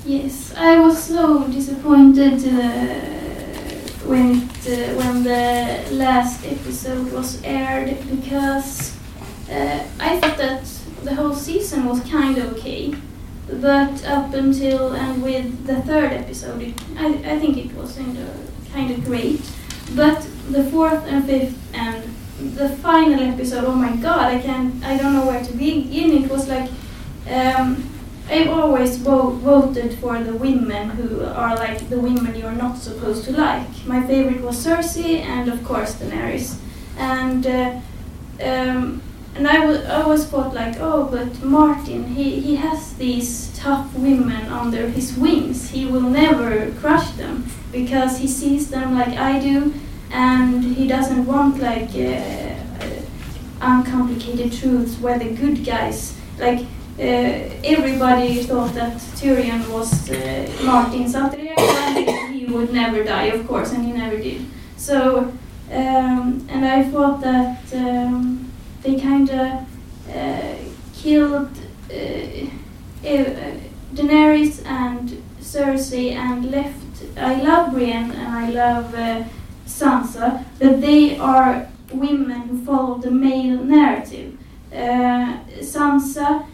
Yes, 0.08 0.54
I 0.62 0.76
was 0.78 1.08
so 1.08 1.38
disappointed 1.48 2.34
uh, 2.46 2.74
when 4.08 4.44
uh, 4.44 4.94
when 4.96 5.24
the 5.24 5.84
last 5.92 6.46
episode 6.46 7.12
was 7.12 7.42
aired 7.44 7.98
because 8.10 8.96
uh, 9.50 9.84
I 10.00 10.20
thought 10.20 10.38
that 10.38 10.64
the 11.04 11.16
whole 11.16 11.34
season 11.34 11.86
was 11.86 12.00
kind 12.02 12.38
of 12.38 12.54
okay, 12.54 12.94
but 13.50 14.04
up 14.06 14.34
until 14.34 14.94
and 14.94 15.24
with 15.24 15.66
the 15.66 15.82
third 15.82 16.12
episode, 16.14 16.62
it, 16.62 16.74
I, 16.98 17.08
I 17.34 17.40
think 17.40 17.58
it 17.58 17.74
was 17.76 17.96
kind 17.96 18.18
of, 18.18 18.52
kind 18.74 18.92
of 18.92 19.04
great. 19.06 19.42
But 19.96 20.28
the 20.50 20.64
fourth 20.66 21.06
and 21.06 21.26
fifth 21.26 21.58
and 21.74 22.04
the 22.58 22.70
final 22.78 23.20
episode, 23.20 23.64
oh 23.66 23.76
my 23.76 23.96
god, 23.96 24.34
I 24.34 24.40
can't, 24.40 24.84
I 24.84 24.98
don't 24.98 25.14
know 25.14 25.26
where 25.26 25.44
to 25.44 25.54
begin. 25.54 26.24
It 26.24 26.30
was 26.30 26.48
like. 26.48 26.70
Um, 27.28 27.95
I've 28.30 28.50
always 28.50 28.98
vo- 28.98 29.30
voted 29.30 30.00
for 30.00 30.22
the 30.24 30.34
women 30.36 30.90
who 30.92 31.24
are 31.26 31.56
like 31.56 31.90
the 31.90 32.00
women 32.00 32.36
you're 32.36 32.52
not 32.52 32.78
supposed 32.78 33.26
to 33.26 33.32
like. 33.34 33.68
My 33.86 34.06
favorite 34.06 34.42
was 34.42 34.66
Cersei 34.66 35.22
and 35.22 35.50
of 35.50 35.64
course 35.64 35.96
Daenerys. 35.96 36.58
And 36.98 37.46
uh, 37.46 37.80
um, 38.42 39.02
and 39.36 39.48
I 39.48 39.58
I 39.74 40.02
always 40.02 40.26
thought 40.26 40.54
like, 40.54 40.78
oh, 40.80 41.08
but 41.12 41.44
Martin, 41.44 42.06
he, 42.16 42.40
he 42.40 42.56
has 42.56 42.94
these 42.96 43.52
tough 43.58 43.94
women 43.94 44.46
under 44.48 44.88
his 44.90 45.18
wings. 45.18 45.70
He 45.70 45.86
will 45.86 46.10
never 46.10 46.72
crush 46.80 47.12
them 47.12 47.46
because 47.72 48.18
he 48.18 48.28
sees 48.28 48.70
them 48.70 48.96
like 48.96 49.18
I 49.18 49.40
do, 49.40 49.74
and 50.10 50.64
he 50.64 50.88
doesn't 50.88 51.26
want 51.26 51.60
like 51.60 51.90
uh, 51.96 52.56
uh, 52.82 53.02
uncomplicated 53.62 54.54
truths 54.54 54.98
where 55.00 55.20
the 55.20 55.30
good 55.34 55.66
guys 55.66 56.16
like 56.40 56.66
everybody 56.98 58.44
thought 58.44 58.74
that 58.74 58.98
Tyrion 59.18 59.68
was 59.72 60.10
Martin's 60.64 61.16
alter 61.16 61.40
ego 61.40 61.54
and 61.58 62.36
he 62.36 62.46
would 62.46 62.72
never 62.72 63.04
die, 63.04 63.26
of 63.26 63.48
course, 63.48 63.72
and 63.74 63.86
he 63.86 63.92
never 63.92 64.18
did. 64.18 64.46
So, 64.78 65.34
um, 65.72 66.48
and 66.50 66.66
I 66.66 66.84
thought 66.84 67.22
that 67.22 67.74
um, 67.74 68.52
they 68.82 69.00
kind 69.00 69.30
of 69.30 69.66
uh, 70.10 70.56
killed 70.94 71.50
Daenerys 73.94 74.66
and 74.66 75.24
Cersei 75.40 76.12
and 76.14 76.52
left. 76.52 77.04
I 77.18 77.42
love 77.42 77.74
Brienne 77.74 78.12
and 78.12 78.36
I 78.36 78.50
love 78.50 78.94
uh, 78.94 79.24
Sansa, 79.66 80.44
but 80.60 80.82
they 80.82 81.18
are 81.18 81.68
women 81.92 82.42
who 82.48 82.66
follow 82.66 82.98
the 82.98 83.12
male 83.12 83.64
narrative. 83.64 84.38
Uh, 84.72 85.38
Sansa 85.60 86.46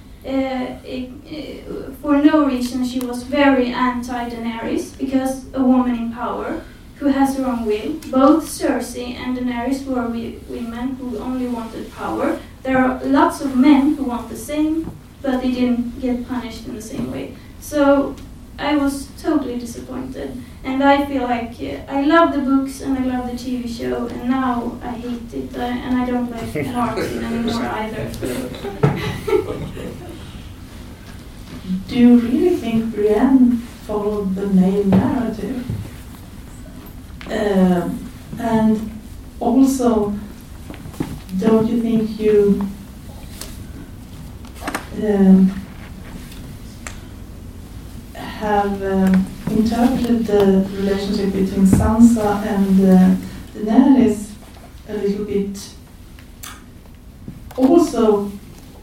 for 2.01 2.17
no 2.21 2.45
reason 2.45 2.85
she 2.85 2.99
was 2.99 3.23
very 3.23 3.67
anti 3.73 4.29
Daenerys 4.29 4.97
because 4.97 5.45
a 5.53 5.63
woman 5.63 5.95
in 5.95 6.11
power 6.13 6.61
who 6.97 7.07
has 7.07 7.35
her 7.37 7.45
own 7.45 7.65
will. 7.65 7.93
Both 8.11 8.45
Cersei 8.45 9.15
and 9.15 9.35
Daenerys 9.37 9.85
were 9.85 10.03
wi- 10.03 10.37
women 10.47 10.89
who 10.97 11.17
only 11.17 11.47
wanted 11.47 11.91
power. 11.93 12.37
There 12.63 12.77
are 12.77 13.03
lots 13.03 13.41
of 13.41 13.55
men 13.57 13.95
who 13.95 14.03
want 14.03 14.29
the 14.29 14.37
same, 14.37 14.91
but 15.23 15.41
they 15.41 15.51
didn't 15.51 15.99
get 15.99 16.27
punished 16.27 16.67
in 16.67 16.75
the 16.75 16.81
same 16.81 17.11
way. 17.11 17.35
So 17.59 18.15
I 18.59 18.75
was 18.77 19.07
totally 19.19 19.57
disappointed, 19.57 20.37
and 20.63 20.83
I 20.83 21.05
feel 21.07 21.23
like 21.23 21.53
uh, 21.59 21.91
I 21.91 22.01
love 22.03 22.33
the 22.33 22.41
books 22.41 22.81
and 22.81 22.95
I 22.99 23.03
love 23.05 23.25
the 23.31 23.37
TV 23.37 23.67
show, 23.67 24.05
and 24.05 24.29
now 24.29 24.77
I 24.83 24.89
hate 24.89 25.33
it, 25.33 25.55
uh, 25.57 25.61
and 25.61 25.97
I 25.97 26.05
don't 26.05 26.29
like 26.29 26.67
Martin 26.75 27.23
anymore 27.23 27.63
either. 27.65 28.11
Do 31.87 31.99
you 31.99 32.19
really 32.19 32.55
think 32.55 32.93
Brienne 32.95 33.57
followed 33.85 34.35
the 34.35 34.47
male 34.47 34.85
narrative? 34.85 35.65
Um, 37.27 38.11
and 38.39 38.99
also, 39.39 40.13
don't 41.39 41.67
you 41.67 41.81
think 41.81 42.19
you 42.19 42.67
um, 45.03 45.49
have 48.13 48.83
um, 48.83 49.25
interpreted 49.49 50.25
the 50.25 50.67
relationship 50.71 51.33
between 51.33 51.65
Sansa 51.65 52.45
and 52.45 52.81
uh, 52.81 53.15
Daenerys 53.53 54.31
a 54.87 54.93
little 54.93 55.25
bit 55.25 55.73
also 57.57 58.31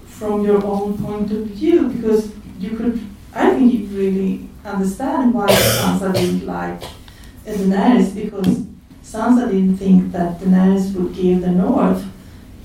from 0.07 0.45
your 0.45 0.65
own 0.65 0.97
point 0.99 1.31
of 1.31 1.47
view 1.47 1.89
because 1.89 2.33
you 2.59 2.77
could 2.77 3.01
I 3.35 3.51
think 3.55 3.73
you 3.73 3.87
really 3.87 4.49
understand 4.65 5.35
why 5.35 5.47
Sansa 5.47 6.13
didn't 6.13 6.47
like 6.47 6.83
uh, 6.83 7.53
Daenerys 7.53 8.15
because 8.15 8.65
Sansa 9.03 9.51
didn't 9.51 9.77
think 9.77 10.13
that 10.13 10.41
Daenerys 10.41 10.95
would 10.95 11.15
give 11.15 11.43
the 11.43 11.51
North 11.51 12.05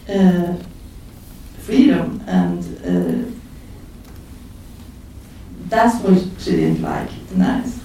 uh, 0.10 0.56
freedom 1.60 2.22
and 2.28 2.60
uh, 2.86 3.30
that's 5.68 6.02
what 6.04 6.18
she 6.40 6.52
didn't 6.52 6.82
like 6.82 7.10
Daenerys. 7.30 7.80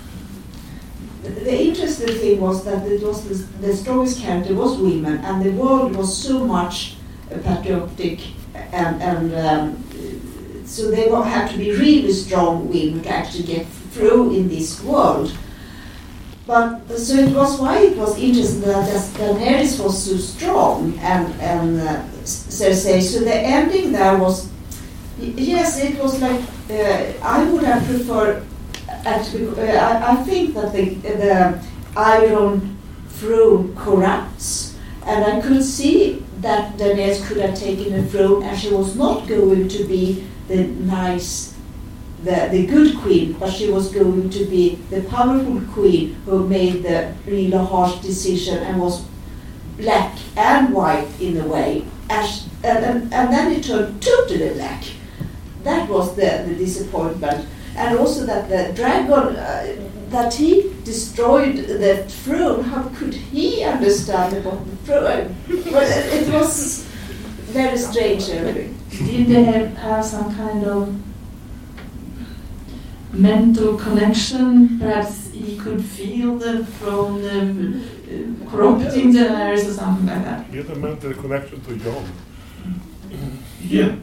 The, 1.22 1.62
interesting 1.62 2.08
thing 2.08 2.40
was 2.40 2.64
that 2.64 2.86
it 2.86 3.02
was 3.02 3.24
the, 3.28 3.66
the 3.66 3.76
strongest 3.76 4.20
character 4.20 4.54
was 4.54 4.78
women, 4.78 5.18
and 5.18 5.44
the 5.44 5.50
world 5.50 5.94
was 5.94 6.16
so 6.16 6.44
much 6.44 6.96
uh, 7.30 7.38
patriotic, 7.38 8.20
and, 8.54 9.02
and 9.02 9.34
um, 9.34 9.84
so 10.68 10.90
they 10.90 11.08
will 11.08 11.22
have 11.22 11.50
to 11.50 11.58
be 11.58 11.72
really 11.72 12.12
strong 12.12 12.68
women 12.68 13.02
to 13.02 13.08
actually 13.08 13.44
get 13.44 13.66
through 13.92 14.36
in 14.36 14.48
this 14.48 14.82
world. 14.84 15.32
But 16.46 16.88
so 16.96 17.14
it 17.14 17.34
was 17.34 17.60
why 17.60 17.78
it 17.78 17.96
was 17.96 18.18
interesting 18.18 18.62
that 18.62 18.86
Daenerys 19.14 19.82
was 19.82 20.02
so 20.04 20.16
strong 20.16 20.98
and 21.00 21.26
and 21.40 21.80
uh, 21.80 22.02
Cersei. 22.24 23.02
So 23.02 23.20
the 23.20 23.34
ending 23.34 23.92
there 23.92 24.16
was 24.16 24.48
yes, 25.18 25.78
it 25.78 25.98
was 26.02 26.20
like 26.20 26.40
uh, 26.70 27.12
I 27.22 27.50
would 27.50 27.64
have 27.64 27.84
preferred. 27.84 28.44
Actually, 29.04 29.48
uh, 29.60 29.76
I, 29.76 30.12
I 30.12 30.16
think 30.24 30.54
that 30.54 30.72
the 30.72 30.84
the 30.96 31.62
Iron 31.96 32.78
Throne 33.08 33.74
corrupts, 33.76 34.76
and 35.04 35.24
I 35.24 35.40
could 35.40 35.62
see 35.62 36.24
that 36.40 36.78
Daenerys 36.78 37.26
could 37.26 37.38
have 37.38 37.58
taken 37.58 37.92
the 37.92 38.04
throne, 38.04 38.42
and 38.42 38.58
she 38.58 38.72
was 38.72 38.96
not 38.96 39.26
going 39.28 39.68
to 39.68 39.84
be 39.84 40.27
the 40.48 40.64
nice 40.64 41.54
the, 42.24 42.48
the 42.50 42.66
good 42.66 42.96
queen, 42.98 43.34
but 43.34 43.50
she 43.50 43.70
was 43.70 43.92
going 43.92 44.30
to 44.30 44.44
be 44.46 44.76
the 44.90 45.02
powerful 45.02 45.60
queen 45.72 46.14
who 46.24 46.46
made 46.46 46.82
the 46.82 47.14
really 47.26 47.50
harsh 47.50 48.00
decision 48.00 48.58
and 48.58 48.80
was 48.80 49.04
black 49.76 50.18
and 50.36 50.74
white 50.74 51.08
in 51.20 51.36
a 51.40 51.46
way. 51.46 51.84
As, 52.10 52.48
and, 52.64 52.84
and, 52.84 53.14
and 53.14 53.32
then 53.32 53.52
it 53.52 53.64
turned 53.64 54.02
totally 54.02 54.52
black. 54.54 54.84
That 55.62 55.88
was 55.88 56.16
the, 56.16 56.44
the 56.48 56.54
disappointment. 56.54 57.46
And 57.76 57.98
also 57.98 58.26
that 58.26 58.48
the 58.48 58.74
dragon, 58.74 59.36
uh, 59.36 59.76
that 60.08 60.34
he 60.34 60.74
destroyed 60.84 61.56
the 61.56 62.04
throne, 62.08 62.64
how 62.64 62.88
could 62.96 63.14
he 63.14 63.62
understand 63.62 64.36
about 64.36 64.64
the 64.66 64.76
throne? 64.78 65.36
well, 65.72 65.82
it, 65.82 66.26
it 66.26 66.32
was 66.32 66.84
very 67.52 67.76
strange. 67.76 68.28
Really. 68.90 69.24
Did 69.24 69.26
they 69.28 69.44
have, 69.44 69.76
have 69.76 70.04
some 70.04 70.34
kind 70.34 70.64
of 70.64 70.94
mental 73.12 73.76
connection? 73.76 74.78
Perhaps 74.78 75.30
he 75.30 75.56
could 75.56 75.84
feel 75.84 76.36
the 76.38 76.64
throne 76.64 77.24
um, 77.28 77.82
uh, 78.44 78.50
corrupting 78.50 79.12
Daenerys 79.12 79.68
or 79.68 79.72
something 79.72 80.06
like 80.06 80.24
that. 80.24 80.50
Get 80.52 80.70
a 80.70 80.74
mental 80.74 81.12
connection 81.14 81.60
to 81.62 81.76
Jon. 81.76 82.04
Yeah, 83.62 83.94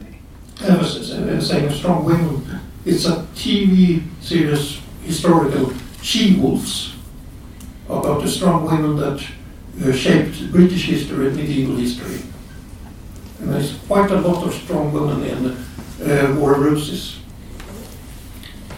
I 0.62 0.78
was 0.78 1.12
uh, 1.12 1.42
saying 1.42 1.72
strong 1.72 2.06
women. 2.06 2.60
It's 2.86 3.06
a 3.06 3.26
TV 3.36 4.04
series, 4.22 4.80
historical 5.04 5.74
she-wolves, 6.02 6.94
about 7.90 8.22
the 8.22 8.28
strong 8.30 8.66
women 8.66 8.96
that 8.98 9.24
uh, 9.84 9.92
shaped 9.92 10.52
British 10.52 10.86
history 10.86 11.28
and 11.28 11.36
medieval 11.36 11.76
history. 11.78 12.22
And 13.40 13.54
there's 13.54 13.78
quite 13.88 14.12
a 14.12 14.20
lot 14.20 14.46
of 14.46 14.54
strong 14.54 14.92
women 14.94 15.24
in 15.24 16.10
uh, 16.10 16.36
War 16.40 16.56
of 16.56 16.62
Roses. 16.62 17.20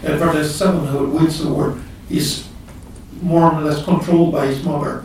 Edward 0.02 0.42
VII, 0.42 0.86
who 0.86 1.10
wins 1.10 1.42
the 1.42 1.52
war, 1.52 1.78
is 2.08 2.48
more 3.20 3.52
or 3.52 3.60
less 3.60 3.84
controlled 3.84 4.32
by 4.32 4.46
his 4.46 4.62
mother. 4.64 5.04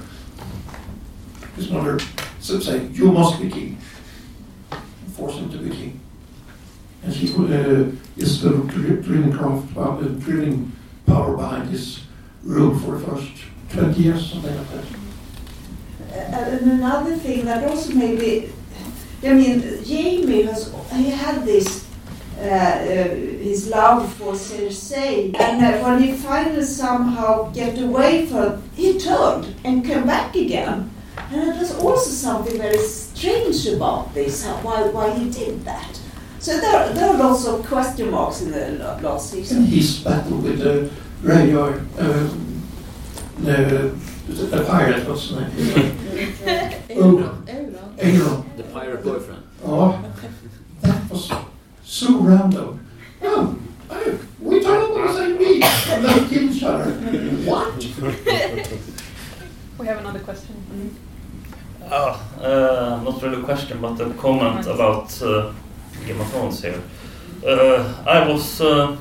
his 1.56 1.70
mother 1.70 2.00
said, 2.40 2.62
say, 2.62 2.86
you 2.88 3.12
must 3.12 3.42
be 3.42 3.50
king. 3.50 3.78
Force 5.16 5.36
him 5.36 5.52
to 5.52 5.58
be 5.58 5.70
king. 5.70 6.00
And 7.04 7.14
he 7.14 7.28
uh, 7.34 7.92
is 8.18 8.42
the 8.42 8.50
drilling 8.50 9.34
craft, 9.34 9.78
uh, 9.78 10.02
drilling 10.20 10.72
power 11.06 11.36
behind 11.36 11.70
his 11.70 12.02
rule 12.44 12.78
for 12.80 12.98
the 12.98 13.08
first 13.08 13.32
20 13.70 14.02
years, 14.02 14.32
something 14.32 14.56
like 14.56 14.70
that. 14.72 14.86
Uh, 16.12 16.16
and 16.16 16.72
another 16.72 17.16
thing 17.16 17.46
that 17.46 17.68
also 17.68 17.94
maybe, 17.94 18.52
I 19.26 19.34
mean, 19.34 19.62
Jaime 19.86 20.42
has 20.44 20.74
he 20.92 21.10
had 21.10 21.46
this 21.46 21.88
uh, 22.38 22.42
uh, 22.42 23.10
his 23.44 23.70
love 23.70 24.12
for 24.16 24.34
Cersei, 24.34 25.34
and 25.40 25.64
uh, 25.64 25.84
when 25.84 26.04
he 26.04 26.14
finally 26.14 26.64
somehow 26.64 27.50
get 27.52 27.80
away 27.82 28.26
from, 28.26 28.64
he 28.76 29.00
turned 29.00 29.56
and 29.64 29.86
came 29.86 30.06
back 30.06 30.36
again. 30.36 30.90
And 31.32 31.50
it 31.50 31.60
was 31.60 31.80
also 31.80 32.10
something 32.10 32.58
very 32.58 32.78
strange 32.78 33.66
about 33.68 34.14
this, 34.14 34.44
how, 34.44 34.56
why 34.58 34.82
why 34.90 35.14
he 35.14 35.30
did 35.30 35.64
that. 35.64 36.00
So 36.40 36.60
there, 36.60 36.92
there 36.94 37.10
are 37.10 37.18
lots 37.18 37.48
of 37.48 37.66
question 37.66 38.12
marks 38.12 38.42
in 38.42 38.52
the 38.52 39.00
last 39.02 39.32
season. 39.32 39.60
And 39.60 39.68
his 39.68 40.00
battle 40.00 40.38
with 40.40 40.60
the 40.60 40.90
um, 42.00 42.64
the, 43.40 43.96
the 44.28 44.64
pirate, 44.66 45.08
what's 45.08 45.28
his 45.30 45.38
name? 45.38 45.50
Euron. 46.90 47.46
Euron. 47.98 48.58
The 48.58 48.64
pirate 48.64 49.04
boyfriend. 49.04 49.44
Oh, 49.66 50.04
that 50.82 51.10
was 51.10 51.32
so 51.84 52.20
random. 52.20 52.86
Oh, 53.22 53.58
I, 53.90 54.18
we 54.40 54.62
turn 54.62 54.82
up 54.82 54.92
on 54.92 55.08
the 55.08 55.14
same 55.14 55.38
beat 55.38 55.64
and 55.64 56.06
then 56.06 56.30
kill 56.30 56.44
each 56.50 56.64
other. 56.64 56.92
What? 57.46 57.76
We 59.80 59.86
have 59.88 60.00
another 60.00 60.20
question. 60.20 60.96
Ah, 61.92 62.20
uh, 62.40 63.02
not 63.04 63.22
really 63.22 63.42
a 63.42 63.44
question, 63.44 63.82
but 63.82 64.00
a 64.00 64.10
comment 64.14 64.66
about 64.68 65.22
uh, 65.22 65.52
Game 66.06 66.20
of 66.22 66.30
Thrones 66.32 66.62
here. 66.62 66.82
Uh, 67.46 67.94
I 68.08 68.26
was 68.28 68.62
uh, 68.62 68.96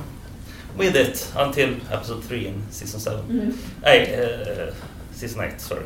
with 0.75 0.95
it 0.95 1.31
until 1.37 1.75
episode 1.91 2.23
3 2.23 2.47
in 2.47 2.63
season 2.71 2.99
7. 2.99 3.23
Mhm. 3.29 3.55
Hey, 3.83 4.15
uh, 4.15 4.73
season 5.13 5.41
8, 5.41 5.61
sorry. 5.61 5.85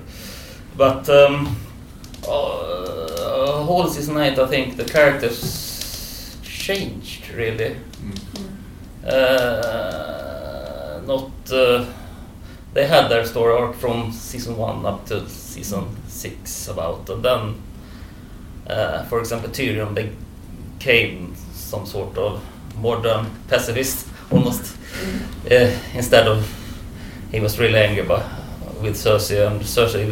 But 0.76 1.10
um, 1.10 1.56
uh, 2.24 3.64
whole 3.64 3.88
season 3.88 4.18
8, 4.18 4.40
I 4.40 4.48
think 4.48 4.78
the 4.78 4.86
characters 4.86 6.38
changed 6.44 7.30
really. 7.30 7.78
Uh, 9.06 11.02
not. 11.06 11.32
Uh, 11.52 11.86
they 12.74 12.86
had 12.86 13.08
their 13.08 13.26
story 13.26 13.56
arc 13.58 13.76
from 13.76 14.12
season 14.12 14.56
1 14.58 14.86
up 14.86 15.06
to 15.08 15.28
season 15.30 15.88
6 16.08 16.68
about, 16.68 17.10
and 17.10 17.24
then, 17.24 17.62
uh, 18.68 19.04
for 19.06 19.20
example, 19.20 19.50
Tyrion 19.50 19.96
became 19.96 21.34
some 21.54 21.86
sort 21.86 22.16
of 22.18 22.44
modern 22.78 23.32
pacifist 23.48 24.08
almost. 24.30 24.78
Uh, 25.50 25.72
instead 25.94 26.28
of 26.28 26.46
he 27.32 27.40
was 27.40 27.58
really 27.60 27.80
angry 27.80 28.04
by, 28.04 28.22
with 28.82 28.96
Cersei, 28.96 29.46
and 29.48 29.62
Cersei 29.62 30.08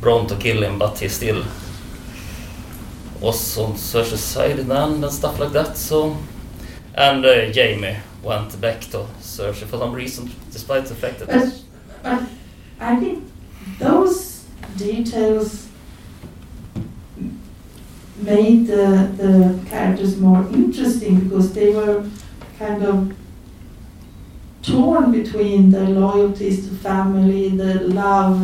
Bronn 0.00 0.26
to 0.28 0.36
kill 0.36 0.62
him, 0.64 0.78
but 0.78 0.98
he 0.98 1.08
still 1.08 1.44
was 3.20 3.56
on 3.56 3.74
Cersei's 3.74 4.20
side 4.20 4.58
in 4.58 4.68
the 4.68 4.76
end 4.76 5.04
and 5.04 5.12
stuff 5.12 5.38
like 5.38 5.52
that. 5.52 5.76
So, 5.76 6.16
and 6.94 7.24
uh, 7.24 7.52
Jaime 7.52 7.96
went 8.22 8.60
back 8.60 8.80
to 8.80 9.06
Cersei 9.20 9.64
for 9.66 9.78
some 9.78 9.92
reason, 9.92 10.30
despite 10.50 10.86
the 10.86 10.94
fact 10.94 11.20
that 11.20 11.28
But, 11.28 11.62
but 12.02 12.22
I 12.80 12.96
think 12.96 13.24
those 13.78 14.44
details 14.76 15.68
made 18.16 18.66
the, 18.66 19.10
the 19.16 19.60
characters 19.68 20.18
more 20.18 20.42
interesting 20.52 21.20
because 21.20 21.52
they 21.52 21.72
were 21.72 22.04
kind 22.58 22.82
of 22.82 23.14
torn 24.62 25.10
between 25.12 25.70
their 25.70 25.88
loyalties 25.88 26.68
to 26.68 26.74
family, 26.76 27.48
the 27.50 27.80
love, 27.80 28.42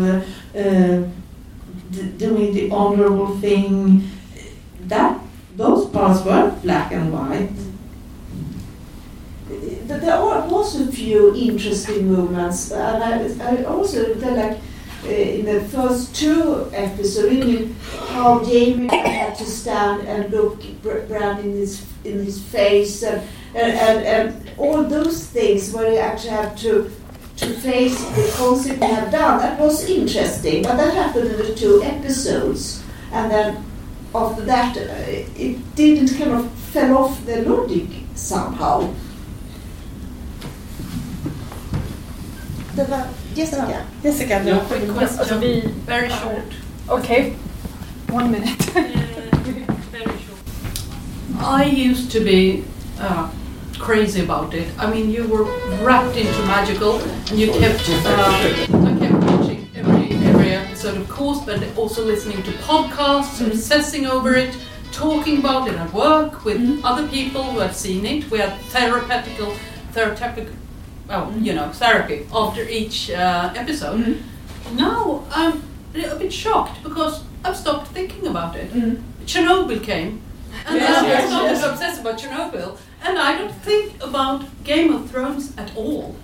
uh, 0.55 1.03
doing 2.17 2.53
the 2.53 2.71
honorable 2.71 3.39
thing. 3.39 4.11
That 4.87 5.21
those 5.57 5.89
parts 5.91 6.25
were 6.25 6.51
black 6.63 6.93
and 6.93 7.13
white. 7.13 7.51
But 9.87 10.01
there 10.03 10.15
are 10.15 10.43
also 10.43 10.89
a 10.89 10.93
few 10.93 11.35
interesting 11.35 12.13
moments, 12.13 12.71
and 12.71 13.03
I, 13.03 13.53
I 13.53 13.65
also 13.65 14.15
felt 14.17 14.37
like 14.37 14.59
uh, 15.05 15.09
in 15.09 15.47
the 15.47 15.61
first 15.69 16.15
two 16.15 16.69
episodes, 16.75 17.31
really 17.33 17.75
how 18.09 18.45
Jaime 18.45 18.89
had 18.89 19.35
to 19.37 19.45
stand 19.45 20.07
and 20.07 20.31
look 20.31 20.61
Br- 20.83 21.07
Bran 21.09 21.41
in 21.41 21.53
his 21.53 21.87
in 22.05 22.25
his 22.25 22.43
face, 22.43 23.03
and 23.03 23.23
and, 23.55 23.73
and, 23.73 24.07
and 24.07 24.51
all 24.59 24.83
those 24.85 25.25
things 25.27 25.73
where 25.73 25.93
you 25.93 25.99
actually 25.99 26.31
have 26.31 26.57
to 26.61 26.91
to 27.37 27.47
face 27.61 28.05
the 28.17 28.35
concept 28.37 28.81
they 28.81 28.87
have 28.87 29.13
done. 29.13 29.39
That 29.39 29.61
was 29.61 29.89
interesting, 29.89 30.65
but 30.65 30.77
that 30.77 30.93
happened 30.95 31.31
in 31.31 31.37
the 31.37 31.55
two 31.55 31.81
episodes, 31.85 32.83
and 33.13 33.31
then 33.31 33.65
after 34.15 34.43
that, 34.43 34.77
uh, 34.77 34.81
it 35.37 35.77
didn't 35.77 36.19
kind 36.19 36.33
of 36.33 36.51
fell 36.73 36.99
off 36.99 37.25
the 37.27 37.43
logic 37.43 37.87
somehow. 38.15 38.93
Det 42.75 42.91
var 42.91 43.03
Jessica. 43.35 43.83
Jessica, 44.03 44.43
no 44.45 44.61
quick 44.61 44.89
question. 44.99 45.19
Alltså 45.21 45.39
vi, 45.39 45.69
Very 45.87 46.09
short. 46.09 46.55
Okay, 46.89 47.33
one 48.09 48.31
minute. 48.31 48.77
Uh, 48.77 48.83
very 49.93 50.19
short. 50.19 50.41
I 51.41 51.65
used 51.65 52.13
to 52.13 52.21
be 52.21 52.65
uh, 53.01 53.31
crazy 53.79 54.23
about 54.25 54.55
it. 54.55 54.69
I 54.79 54.91
mean, 54.91 55.11
you 55.11 55.25
were 55.29 55.45
wrapped 55.85 56.17
into 56.17 56.39
magical, 56.47 56.99
and 57.31 57.39
you 57.39 57.49
kept. 57.53 57.89
Uh, 57.89 58.07
I 58.09 58.97
kept 58.99 59.25
watching 59.25 59.69
every 59.77 60.13
every 60.27 60.51
episode, 60.51 60.97
of 60.97 61.09
course, 61.09 61.41
but 61.45 61.63
also 61.77 62.05
listening 62.05 62.43
to 62.43 62.51
podcasts, 62.53 63.45
obsessing 63.47 64.07
over 64.07 64.35
it, 64.35 64.57
talking 64.93 65.39
about 65.39 65.69
it 65.69 65.75
at 65.75 65.93
work 65.93 66.45
with 66.45 66.81
other 66.85 67.07
people 67.09 67.43
who 67.45 67.59
have 67.61 67.75
seen 67.75 68.05
it. 68.07 68.31
We 68.31 68.39
had 68.39 68.53
therapeutical, 68.73 69.55
therapeutic, 69.93 70.49
well, 71.09 71.33
you 71.39 71.55
know, 71.55 71.71
therapy 71.73 72.27
after 72.33 72.63
each 72.69 73.11
uh, 73.11 73.53
episode. 73.57 74.23
Now 74.75 75.25
I'm 75.31 75.63
a 75.95 75.99
little 75.99 76.19
bit 76.19 76.33
shocked 76.33 76.83
because 76.83 77.23
I've 77.45 77.57
stopped 77.57 77.89
thinking 77.89 78.27
about 78.27 78.57
it. 78.57 78.71
Chernobyl 79.27 79.83
came, 79.83 80.21
and 80.67 80.77
Yes, 80.77 80.95
then 81.01 81.05
I 81.05 81.09
yes, 81.09 81.29
started 81.29 81.51
yes. 81.53 81.65
obsessed 81.65 82.01
about 82.01 82.19
Chernobyl, 82.19 82.77
and 83.03 83.19
I 83.19 83.39
don't 83.39 83.55
think 83.55 84.03
about 84.03 84.45
Game 84.65 84.93
of 84.93 85.11
Thrones 85.11 85.57
at 85.57 85.75
all. 85.77 86.17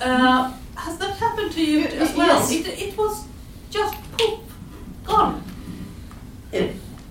Uh, 0.00 0.52
has 0.76 0.98
that 0.98 1.16
happened 1.16 1.52
to 1.52 1.64
you 1.64 1.84
as 1.84 2.14
well? 2.14 2.38
Yes. 2.38 2.50
It, 2.52 2.66
it 2.68 2.98
was 2.98 3.24
just 3.70 3.94
poof, 4.12 4.40
gone. 5.04 5.42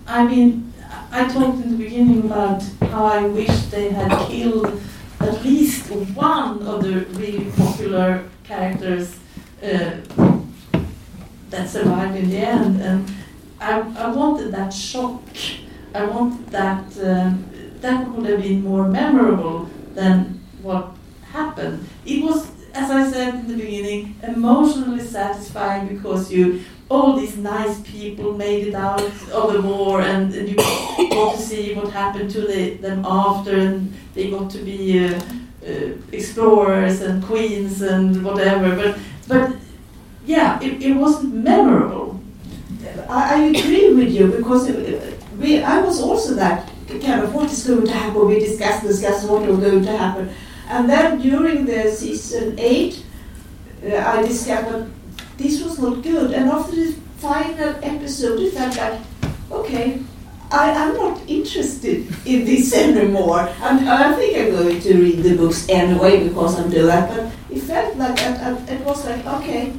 I 0.07 0.25
mean, 0.25 0.73
I 1.11 1.27
talked 1.27 1.63
in 1.63 1.71
the 1.71 1.83
beginning 1.83 2.25
about 2.25 2.63
how 2.81 3.05
I 3.05 3.25
wish 3.25 3.65
they 3.65 3.89
had 3.89 4.27
killed 4.27 4.81
at 5.19 5.43
least 5.43 5.89
one 6.15 6.61
of 6.61 6.83
the 6.83 7.05
really 7.19 7.51
popular 7.51 8.23
characters 8.43 9.15
uh, 9.63 9.97
that 11.49 11.69
survived 11.69 12.15
in 12.17 12.29
the 12.29 12.37
end, 12.37 12.81
and 12.81 13.09
I, 13.59 13.79
I 13.79 14.09
wanted 14.09 14.51
that 14.53 14.73
shock. 14.73 15.21
I 15.93 16.05
wanted 16.05 16.47
that 16.49 16.85
um, 17.03 17.49
that 17.85 18.07
would 18.09 18.27
have 18.27 18.41
been 18.41 18.63
more 18.63 18.87
memorable 18.87 19.69
than 19.93 20.41
what 20.61 20.91
happened. 21.31 21.87
It 22.05 22.23
was, 22.23 22.49
as 22.73 22.89
I 22.89 23.09
said 23.11 23.35
in 23.35 23.47
the 23.47 23.55
beginning, 23.55 24.15
emotionally 24.23 25.05
satisfying 25.05 25.87
because 25.87 26.31
you 26.31 26.63
all 26.87 27.15
these 27.17 27.35
nice 27.37 27.81
people 27.81 28.33
made 28.33 28.67
it 28.67 28.75
out 28.75 29.01
of 29.31 29.53
the 29.53 29.61
war 29.61 30.01
and, 30.01 30.33
and 30.33 30.47
you 30.47 30.55
got 30.55 31.35
to 31.35 31.41
see 31.41 31.73
what 31.73 31.91
happened 31.91 32.29
to 32.29 32.41
the, 32.41 32.75
them 32.75 33.03
after 33.03 33.57
and 33.57 33.91
they 34.13 34.29
got 34.29 34.51
to 34.51 34.59
be 34.59 35.03
uh, 35.03 35.19
uh, 35.67 35.89
explorers 36.11 37.01
and 37.01 37.23
queens 37.23 37.81
and 37.81 38.23
whatever 38.23 38.75
but 38.75 38.99
but 39.27 39.55
yeah 40.27 40.61
it, 40.61 40.79
it 40.83 40.93
wasn't 40.93 41.33
memorable 41.33 42.21
I, 43.09 43.45
agree 43.45 43.91
with 43.95 44.11
you 44.11 44.27
because 44.27 44.69
we, 45.39 45.63
I 45.63 45.81
was 45.81 45.99
also 45.99 46.35
that 46.35 46.64
kind 46.87 47.21
of 47.21 47.33
what 47.33 47.51
is 47.51 47.65
going 47.65 47.85
to 47.85 47.91
happen. 47.91 48.27
We 48.27 48.39
discussed, 48.39 48.83
discussed 48.83 49.29
what 49.29 49.47
was 49.47 49.59
going 49.59 49.83
to 49.83 49.97
happen, 49.97 50.29
and 50.69 50.89
then 50.89 51.19
during 51.19 51.65
the 51.65 51.91
season 51.91 52.59
eight, 52.59 53.03
uh, 53.85 53.95
I 53.97 54.21
discovered 54.23 54.91
this 55.37 55.63
was 55.63 55.79
not 55.79 56.01
good. 56.01 56.31
And 56.31 56.49
after 56.49 56.75
the 56.75 56.93
final 57.17 57.75
episode, 57.83 58.39
it 58.39 58.53
felt 58.53 58.77
like, 58.77 58.99
okay, 59.51 60.01
I 60.51 60.69
am 60.69 60.95
not 60.95 61.21
interested 61.27 62.07
in 62.25 62.45
this 62.45 62.73
anymore. 62.83 63.41
And 63.61 63.89
I 63.89 64.13
think 64.13 64.37
I'm 64.37 64.51
going 64.51 64.79
to 64.81 64.93
read 64.97 65.23
the 65.23 65.37
books 65.37 65.67
anyway 65.69 66.27
because 66.27 66.59
I'm 66.59 66.69
doing 66.69 66.87
that. 66.87 67.09
But 67.09 67.55
it 67.55 67.61
felt 67.61 67.95
like 67.97 68.15
that, 68.15 68.69
it 68.69 68.81
was 68.85 69.05
like, 69.05 69.25
okay, 69.25 69.73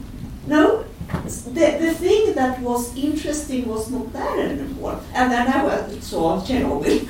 no, 0.47 0.85
the, 1.25 1.79
the 1.81 1.95
thing 1.95 2.35
that 2.35 2.61
was 2.61 2.97
interesting 2.97 3.69
was 3.69 3.91
not 3.91 4.13
there 4.13 4.41
anymore. 4.51 5.01
And 5.15 5.33
then 5.33 5.49
I 5.49 5.65
went, 5.65 6.03
saw 6.03 6.41
Chernobyl. 6.41 7.09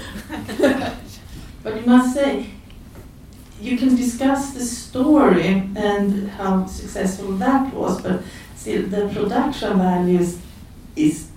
But 1.62 1.80
you 1.80 1.86
must 1.86 2.14
say, 2.14 2.46
you 3.61 3.76
can 3.76 3.96
discuss 3.96 4.54
the 4.54 4.61
story 4.61 5.68
and 5.74 6.28
how 6.30 6.66
successful 6.66 7.32
that 7.38 7.74
was, 7.74 8.00
but 8.02 8.22
still 8.54 8.82
the 8.86 9.09
production 9.12 9.78
values 9.78 10.38
is 10.94 11.28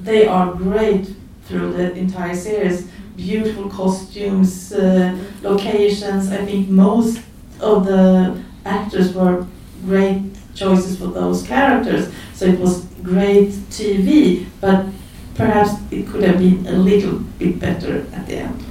they 0.00 0.26
are 0.26 0.54
great 0.54 1.14
through 1.44 1.74
the 1.74 1.94
entire 1.94 2.34
series. 2.34 2.88
Beautiful 3.16 3.70
costumes, 3.70 4.72
uh, 4.72 5.16
locations. 5.42 6.32
I 6.32 6.44
think 6.44 6.68
most 6.68 7.20
of 7.60 7.86
the 7.86 8.42
actors 8.64 9.14
were 9.14 9.46
great 9.84 10.22
choices 10.56 10.98
for 10.98 11.06
those 11.08 11.42
characters. 11.46 12.12
So 12.34 12.46
it 12.46 12.58
was 12.58 12.84
great 13.02 13.50
TV, 13.70 14.46
but 14.60 14.86
perhaps 15.34 15.70
it 15.90 16.08
could 16.08 16.24
have 16.24 16.38
been 16.38 16.66
a 16.66 16.72
little 16.72 17.18
bit 17.38 17.60
better 17.60 18.06
at 18.12 18.26
the 18.26 18.36
end. 18.38 18.64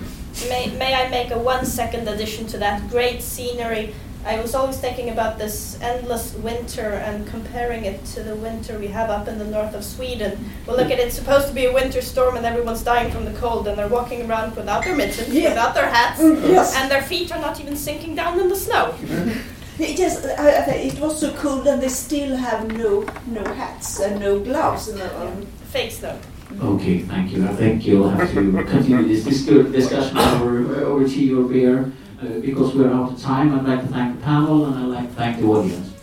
May, 0.50 0.68
may 0.78 0.94
I 0.94 1.10
make 1.10 1.32
a 1.32 1.40
one 1.40 1.66
second 1.66 2.08
addition 2.10 2.46
to 2.48 2.58
that? 2.58 2.90
Great 2.90 3.22
scenery. 3.22 3.94
I 4.26 4.42
was 4.42 4.56
always 4.56 4.80
thinking 4.80 5.10
about 5.12 5.38
this 5.38 5.78
endless 5.82 6.34
winter 6.34 6.82
and 7.06 7.28
comparing 7.28 7.86
it 7.86 8.04
to 8.16 8.24
the 8.24 8.36
winter 8.36 8.80
we 8.80 8.88
have 8.88 9.12
up 9.12 9.28
in 9.28 9.38
the 9.38 9.46
north 9.46 9.76
of 9.76 9.84
Sweden. 9.84 10.50
Well, 10.66 10.76
look 10.78 10.88
at 10.88 10.94
it, 10.98 11.06
it's 11.08 11.16
supposed 11.16 11.48
to 11.48 11.54
be 11.54 11.66
a 11.66 11.72
winter 11.74 12.02
storm 12.02 12.36
and 12.36 12.44
everyone's 12.44 12.82
dying 12.82 13.12
from 13.12 13.26
the 13.26 13.34
cold 13.34 13.68
and 13.68 13.78
they're 13.78 13.88
walking 13.88 14.28
around 14.28 14.56
without 14.56 14.84
their 14.84 14.96
mittens, 14.96 15.30
Yeah. 15.30 15.50
without 15.50 15.76
their 15.76 15.88
hats, 15.92 16.20
Mm, 16.20 16.42
yes. 16.50 16.76
and 16.76 16.90
their 16.90 17.04
feet 17.04 17.32
are 17.32 17.40
not 17.40 17.62
even 17.62 17.76
sinking 17.76 18.16
down 18.16 18.40
in 18.40 18.50
the 18.50 18.56
snow. 18.56 18.96
It 19.78 19.98
just, 19.98 20.26
I, 20.26 20.50
I, 20.52 20.72
it 20.90 21.00
was 21.00 21.20
so 21.20 21.34
cool, 21.34 21.68
and 21.68 21.82
they 21.82 21.90
still 21.90 22.36
have 22.38 22.72
no 22.72 23.02
no 23.28 23.44
hats 23.56 24.00
and 24.00 24.20
no 24.20 24.40
gloves. 24.40 24.88
And, 24.88 25.02
um, 25.02 25.46
face 25.72 26.00
snow. 26.00 26.18
Okay, 26.62 27.00
thank 27.00 27.32
you. 27.34 27.46
I 27.46 27.54
think 27.56 27.86
you'll 27.86 28.10
have 28.10 28.30
to 28.34 28.64
continue 28.64 29.04
this 29.08 29.26
discu- 29.26 29.72
discussion 29.72 30.18
over, 30.18 30.76
over 30.86 31.08
tea 31.08 31.34
or 31.34 31.44
beer 31.44 31.92
uh, 32.22 32.40
because 32.40 32.74
we're 32.76 32.90
out 32.94 33.12
of 33.14 33.22
time. 33.22 33.54
I'd 33.60 33.66
like 33.66 33.82
to 33.82 33.88
thank 33.88 34.18
the 34.18 34.24
panel 34.24 34.66
and 34.66 34.76
I'd 34.76 34.86
like 35.02 35.10
to 35.10 35.16
thank 35.16 35.42
the 35.42 35.48
audience. 35.48 35.95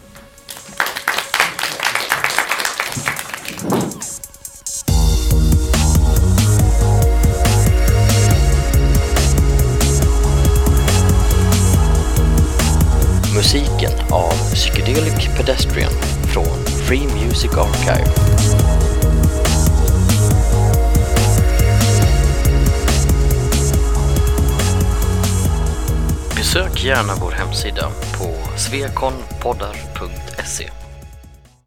Music 17.53 17.59
Archive. 17.59 18.11
Besök 26.37 26.85
gärna 26.85 27.15
vår 27.21 27.31
hemsida 27.31 27.91
på 28.19 28.35
svekonpoddar.se 28.57 30.82